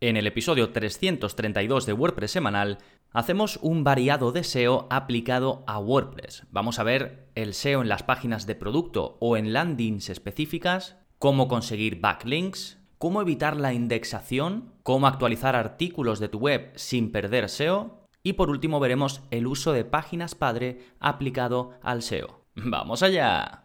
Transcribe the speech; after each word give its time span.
En 0.00 0.16
el 0.16 0.28
episodio 0.28 0.70
332 0.70 1.84
de 1.84 1.92
WordPress 1.92 2.30
semanal 2.30 2.78
hacemos 3.10 3.58
un 3.62 3.82
variado 3.82 4.30
de 4.30 4.44
SEO 4.44 4.86
aplicado 4.90 5.64
a 5.66 5.80
WordPress. 5.80 6.46
Vamos 6.52 6.78
a 6.78 6.84
ver 6.84 7.28
el 7.34 7.52
SEO 7.52 7.82
en 7.82 7.88
las 7.88 8.04
páginas 8.04 8.46
de 8.46 8.54
producto 8.54 9.16
o 9.20 9.36
en 9.36 9.52
landings 9.52 10.08
específicas, 10.08 10.98
cómo 11.18 11.48
conseguir 11.48 12.00
backlinks, 12.00 12.78
cómo 12.98 13.20
evitar 13.20 13.56
la 13.56 13.72
indexación, 13.72 14.72
cómo 14.84 15.08
actualizar 15.08 15.56
artículos 15.56 16.20
de 16.20 16.28
tu 16.28 16.38
web 16.38 16.70
sin 16.76 17.10
perder 17.10 17.48
SEO 17.48 18.06
y 18.22 18.34
por 18.34 18.50
último 18.50 18.78
veremos 18.78 19.22
el 19.32 19.48
uso 19.48 19.72
de 19.72 19.84
páginas 19.84 20.36
padre 20.36 20.78
aplicado 21.00 21.72
al 21.82 22.02
SEO. 22.02 22.44
¡Vamos 22.54 23.02
allá! 23.02 23.64